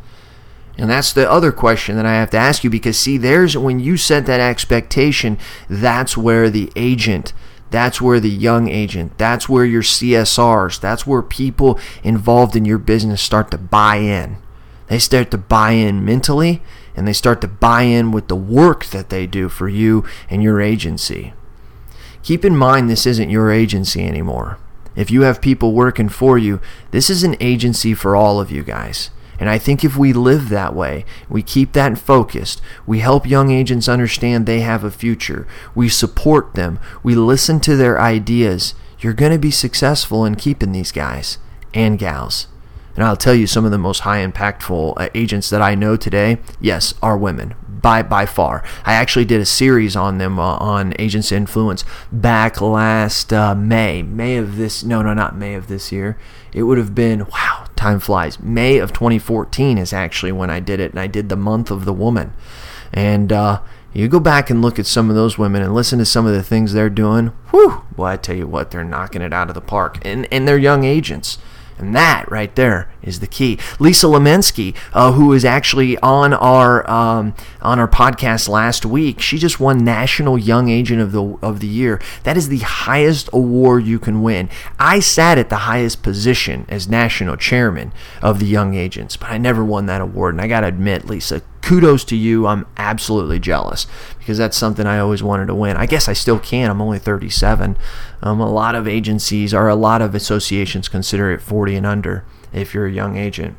And 0.79 0.89
that's 0.89 1.13
the 1.13 1.31
other 1.31 1.53
question 1.53 1.97
that 1.97 2.07
I 2.07 2.15
have 2.15 2.31
to 2.31 2.39
ask 2.39 2.65
you 2.65 2.71
because, 2.71 2.99
see, 2.99 3.19
there's 3.19 3.55
when 3.55 3.81
you 3.81 3.99
set 3.99 4.25
that 4.25 4.41
expectation, 4.41 5.37
that's 5.69 6.17
where 6.17 6.49
the 6.49 6.73
agent, 6.75 7.35
that's 7.71 8.01
where 8.01 8.19
the 8.19 8.31
young 8.31 8.69
agent, 8.69 9.19
that's 9.19 9.47
where 9.47 9.67
your 9.67 9.83
CSRs, 9.83 10.81
that's 10.81 11.07
where 11.07 11.21
people 11.21 11.79
involved 12.03 12.57
in 12.57 12.65
your 12.65 12.79
business 12.79 13.21
start 13.21 13.51
to 13.51 13.59
buy 13.59 13.97
in. 13.97 14.39
They 14.87 14.99
start 14.99 15.31
to 15.33 15.39
buy 15.39 15.73
in 15.73 16.03
mentally 16.03 16.63
and 16.97 17.07
they 17.07 17.13
start 17.13 17.43
to 17.43 17.49
buy 17.49 17.83
in 17.83 18.11
with 18.11 18.29
the 18.29 18.37
work 18.37 18.87
that 18.87 19.11
they 19.11 19.27
do 19.27 19.51
for 19.51 19.69
you 19.69 20.07
and 20.31 20.43
your 20.43 20.63
agency. 20.63 21.35
Keep 22.23 22.45
in 22.45 22.57
mind, 22.57 22.89
this 22.91 23.07
isn't 23.07 23.31
your 23.31 23.51
agency 23.51 24.07
anymore. 24.07 24.59
if 24.97 25.11
you 25.11 25.23
have 25.23 25.41
people 25.41 25.73
working 25.73 26.09
for 26.09 26.37
you, 26.37 26.61
this 26.91 27.09
is 27.09 27.23
an 27.23 27.37
agency 27.41 27.95
for 27.95 28.17
all 28.17 28.41
of 28.41 28.51
you 28.51 28.63
guys. 28.63 29.11
And 29.39 29.49
I 29.49 29.57
think 29.57 29.83
if 29.83 29.97
we 29.97 30.13
live 30.13 30.51
that 30.51 30.75
way, 30.75 31.07
we 31.29 31.43
keep 31.43 31.73
that 31.73 31.97
focused, 31.97 32.61
we 32.87 32.99
help 32.99 33.27
young 33.27 33.51
agents 33.51 33.89
understand 33.89 34.45
they 34.45 34.61
have 34.61 34.85
a 34.85 34.91
future, 34.91 35.47
we 35.75 35.89
support 35.89 36.55
them, 36.55 36.79
we 37.03 37.15
listen 37.15 37.61
to 37.61 37.77
their 37.77 37.99
ideas, 38.01 38.75
you're 38.99 39.15
going 39.15 39.33
to 39.33 39.39
be 39.39 39.51
successful 39.51 40.27
in 40.27 40.35
keeping 40.35 40.73
these 40.73 40.93
guys 40.93 41.39
and 41.73 41.99
gals. 41.99 42.49
And 42.97 43.05
I'll 43.05 43.17
tell 43.17 43.35
you 43.35 43.47
some 43.47 43.65
of 43.65 43.71
the 43.71 43.79
most 43.79 44.01
high 44.01 44.27
impactful 44.27 44.95
uh, 44.99 45.09
agents 45.15 45.49
that 45.49 45.63
I 45.63 45.75
know 45.75 45.97
today, 45.97 46.39
yes, 46.61 46.93
are 47.01 47.17
women 47.17 47.55
by 47.81 48.03
by 48.03 48.27
far. 48.27 48.63
I 48.85 48.95
actually 48.95 49.25
did 49.25 49.41
a 49.41 49.47
series 49.47 49.97
on 49.97 50.19
them 50.19 50.39
uh, 50.39 50.57
on 50.57 50.95
agents 50.99 51.33
influence 51.33 51.85
back 52.13 52.61
last 52.61 53.33
uh, 53.33 53.55
May, 53.55 54.03
May 54.03 54.37
of 54.37 54.57
this 54.57 54.85
no 54.85 55.03
no 55.03 55.15
not 55.15 55.37
May 55.37 55.55
of 55.55 55.69
this 55.69 55.93
year. 55.93 56.19
It 56.53 56.65
would 56.65 56.79
have 56.79 56.95
been 56.95 57.27
wow, 57.27 57.67
time 57.77 58.01
flies. 58.01 58.41
May 58.41 58.79
of 58.79 58.93
2014 58.93 59.79
is 59.79 59.93
actually 59.93 60.33
when 60.33 60.51
I 60.51 60.61
did 60.61 60.81
it, 60.81 60.91
and 60.91 61.01
I 61.01 61.07
did 61.07 61.29
the 61.29 61.37
month 61.37 61.71
of 61.71 61.85
the 61.85 61.93
woman. 61.93 62.33
And 62.93 63.33
uh, 63.33 63.61
you 63.93 64.09
go 64.09 64.21
back 64.21 64.51
and 64.51 64.63
look 64.63 64.79
at 64.79 64.87
some 64.87 65.11
of 65.11 65.17
those 65.17 65.39
women 65.39 65.63
and 65.63 65.75
listen 65.75 65.99
to 65.99 66.05
some 66.05 66.27
of 66.27 66.33
the 66.33 66.43
things 66.43 66.73
they're 66.73 66.91
doing. 66.91 67.29
Whew, 67.51 67.83
well, 67.97 68.09
I 68.09 68.17
tell 68.17 68.37
you 68.37 68.47
what, 68.47 68.71
they're 68.71 68.85
knocking 68.85 69.23
it 69.23 69.33
out 69.33 69.49
of 69.49 69.55
the 69.55 69.61
park, 69.61 69.99
and 70.03 70.27
and 70.33 70.47
they're 70.47 70.59
young 70.59 70.85
agents. 70.85 71.39
And 71.81 71.95
that 71.95 72.31
right 72.31 72.55
there 72.55 72.91
is 73.03 73.21
the 73.21 73.27
key. 73.27 73.59
Lisa 73.79 74.07
Lemensky, 74.07 74.77
uh, 74.93 75.17
was 75.19 75.45
actually 75.45 75.97
on 75.99 76.33
our 76.35 76.89
um, 76.91 77.35
on 77.63 77.79
our 77.79 77.89
podcast 77.89 78.49
last 78.49 78.85
week, 78.85 79.21
she 79.21 79.39
just 79.39 79.59
won 79.59 79.85
National 79.85 80.37
Young 80.37 80.69
Agent 80.69 81.01
of 81.01 81.13
the 81.13 81.39
of 81.43 81.61
the 81.61 81.67
Year. 81.67 82.01
That 82.25 82.37
is 82.37 82.49
the 82.49 82.59
highest 82.59 83.31
award 83.33 83.85
you 83.85 83.99
can 83.99 84.23
win. 84.23 84.49
I 84.79 85.01
sat 85.01 85.39
at 85.39 85.49
the 85.49 85.57
highest 85.57 86.03
position 86.03 86.67
as 86.69 86.89
national 86.89 87.37
chairman 87.37 87.93
of 88.23 88.39
the 88.39 88.47
Young 88.47 88.75
Agents, 88.75 89.17
but 89.17 89.31
I 89.31 89.39
never 89.39 89.65
won 89.65 89.87
that 89.87 90.01
award. 90.01 90.35
And 90.35 90.41
I 90.41 90.49
got 90.49 90.61
to 90.61 90.67
admit, 90.67 91.07
Lisa, 91.07 91.43
kudos 91.63 92.05
to 92.05 92.17
you. 92.17 92.47
I'm 92.47 92.67
absolutely 92.77 93.39
jealous 93.39 93.87
because 94.19 94.39
that's 94.39 94.57
something 94.57 94.87
I 94.87 94.99
always 94.99 95.23
wanted 95.23 95.47
to 95.47 95.55
win. 95.55 95.77
I 95.77 95.87
guess 95.87 96.09
I 96.09 96.13
still 96.13 96.39
can. 96.39 96.71
I'm 96.71 96.83
only 96.83 96.99
37. 96.99 97.77
Um, 98.23 98.41
a 98.41 98.51
lot 98.51 98.75
of 98.75 98.89
agencies 98.89 99.55
or 99.55 99.69
a 99.69 99.75
lot 99.75 100.03
of 100.03 100.15
associations 100.15 100.89
consider 100.89 101.33
it 101.33 101.41
40 101.41 101.77
and 101.77 101.87
under 101.87 102.25
if 102.53 102.75
you're 102.75 102.87
a 102.87 102.93
young 102.93 103.17
agent. 103.17 103.57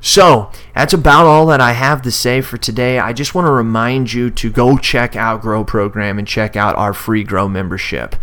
So, 0.00 0.52
that's 0.74 0.92
about 0.92 1.26
all 1.26 1.46
that 1.46 1.60
I 1.60 1.72
have 1.72 2.02
to 2.02 2.12
say 2.12 2.40
for 2.40 2.56
today. 2.56 2.98
I 2.98 3.12
just 3.12 3.34
want 3.34 3.46
to 3.46 3.52
remind 3.52 4.12
you 4.12 4.30
to 4.30 4.50
go 4.50 4.78
check 4.78 5.16
out 5.16 5.42
Grow 5.42 5.64
Program 5.64 6.18
and 6.18 6.28
check 6.28 6.54
out 6.54 6.76
our 6.76 6.92
free 6.92 7.24
Grow 7.24 7.48
membership. 7.48 8.14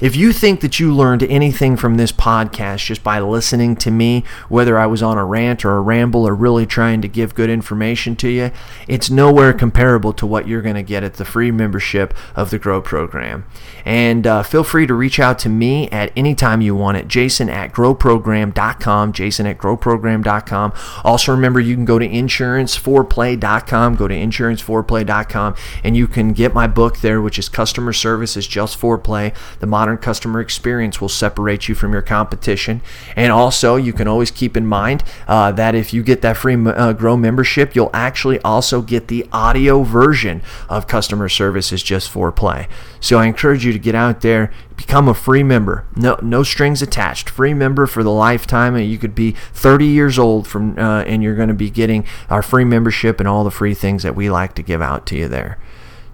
If 0.00 0.16
you 0.16 0.32
think 0.32 0.60
that 0.62 0.80
you 0.80 0.94
learned 0.94 1.22
anything 1.24 1.76
from 1.76 1.96
this 1.96 2.10
podcast 2.10 2.86
just 2.86 3.04
by 3.04 3.20
listening 3.20 3.76
to 3.76 3.90
me, 3.90 4.24
whether 4.48 4.78
I 4.78 4.86
was 4.86 5.02
on 5.02 5.18
a 5.18 5.24
rant 5.24 5.64
or 5.64 5.76
a 5.76 5.80
ramble 5.80 6.26
or 6.26 6.34
really 6.34 6.64
trying 6.64 7.02
to 7.02 7.08
give 7.08 7.34
good 7.34 7.50
information 7.50 8.16
to 8.16 8.28
you, 8.28 8.50
it's 8.88 9.10
nowhere 9.10 9.52
comparable 9.52 10.14
to 10.14 10.26
what 10.26 10.48
you're 10.48 10.62
going 10.62 10.76
to 10.76 10.82
get 10.82 11.04
at 11.04 11.14
the 11.14 11.24
free 11.26 11.50
membership 11.50 12.14
of 12.34 12.48
the 12.48 12.58
Grow 12.58 12.80
program. 12.80 13.44
And 13.84 14.26
uh, 14.26 14.42
feel 14.42 14.64
free 14.64 14.86
to 14.86 14.94
reach 14.94 15.20
out 15.20 15.38
to 15.40 15.48
me 15.48 15.88
at 15.90 16.12
any 16.16 16.34
time 16.34 16.60
you 16.60 16.74
want 16.74 16.96
it. 16.96 17.06
Jason 17.06 17.50
at 17.50 17.72
growprogram.com. 17.72 19.12
Jason 19.12 19.46
at 19.46 19.58
growprogram.com. 19.58 20.72
Also, 21.04 21.32
remember 21.32 21.60
you 21.60 21.74
can 21.74 21.84
go 21.84 21.98
to 21.98 22.08
insuranceforeplay.com. 22.08 23.96
Go 23.96 24.08
to 24.08 24.14
insuranceforeplay.com 24.14 25.54
and 25.84 25.96
you 25.96 26.08
can 26.08 26.32
get 26.32 26.54
my 26.54 26.66
book 26.66 26.98
there, 27.00 27.20
which 27.20 27.38
is 27.38 27.48
Customer 27.48 27.92
Service 27.92 28.36
is 28.36 28.46
Just 28.46 28.80
Foreplay. 28.80 29.34
The 29.58 29.66
modern 29.66 29.89
modern 29.90 30.00
customer 30.00 30.40
experience 30.40 31.00
will 31.00 31.08
separate 31.08 31.68
you 31.68 31.74
from 31.74 31.92
your 31.92 32.02
competition. 32.02 32.80
And 33.16 33.32
also, 33.32 33.74
you 33.74 33.92
can 33.92 34.06
always 34.06 34.30
keep 34.30 34.56
in 34.56 34.64
mind 34.64 35.02
uh, 35.26 35.50
that 35.52 35.74
if 35.74 35.92
you 35.92 36.04
get 36.04 36.22
that 36.22 36.36
free 36.36 36.54
uh, 36.54 36.92
Grow 36.92 37.16
membership, 37.16 37.74
you'll 37.74 37.90
actually 37.92 38.40
also 38.42 38.82
get 38.82 39.08
the 39.08 39.26
audio 39.32 39.82
version 39.82 40.42
of 40.68 40.86
customer 40.86 41.28
service 41.28 41.72
is 41.72 41.82
just 41.82 42.12
foreplay. 42.12 42.68
So 43.00 43.18
I 43.18 43.26
encourage 43.26 43.64
you 43.64 43.72
to 43.72 43.80
get 43.80 43.96
out 43.96 44.20
there, 44.20 44.52
become 44.76 45.08
a 45.08 45.14
free 45.14 45.42
member. 45.42 45.84
No, 45.96 46.16
no 46.22 46.44
strings 46.44 46.82
attached. 46.82 47.28
Free 47.28 47.54
member 47.54 47.88
for 47.88 48.04
the 48.04 48.12
lifetime. 48.12 48.76
And 48.76 48.88
you 48.88 48.98
could 48.98 49.16
be 49.16 49.32
30 49.32 49.86
years 49.86 50.20
old 50.20 50.46
from, 50.46 50.78
uh, 50.78 51.02
and 51.02 51.20
you're 51.20 51.34
going 51.34 51.48
to 51.48 51.54
be 51.54 51.70
getting 51.70 52.06
our 52.28 52.42
free 52.42 52.64
membership 52.64 53.18
and 53.18 53.28
all 53.28 53.42
the 53.42 53.50
free 53.50 53.74
things 53.74 54.04
that 54.04 54.14
we 54.14 54.30
like 54.30 54.54
to 54.54 54.62
give 54.62 54.80
out 54.80 55.04
to 55.06 55.16
you 55.16 55.26
there. 55.26 55.58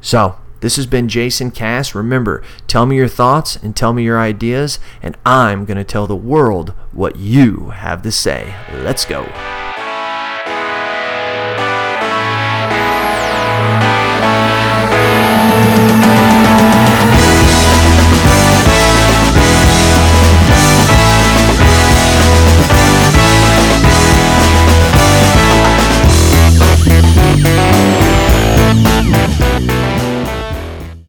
So 0.00 0.36
this 0.60 0.76
has 0.76 0.86
been 0.86 1.08
Jason 1.08 1.50
Cass. 1.50 1.94
Remember, 1.94 2.42
tell 2.66 2.86
me 2.86 2.96
your 2.96 3.08
thoughts 3.08 3.56
and 3.56 3.76
tell 3.76 3.92
me 3.92 4.04
your 4.04 4.18
ideas, 4.18 4.78
and 5.02 5.16
I'm 5.24 5.64
going 5.64 5.78
to 5.78 5.84
tell 5.84 6.06
the 6.06 6.16
world 6.16 6.70
what 6.92 7.16
you 7.16 7.70
have 7.70 8.02
to 8.02 8.12
say. 8.12 8.54
Let's 8.72 9.04
go. 9.04 9.24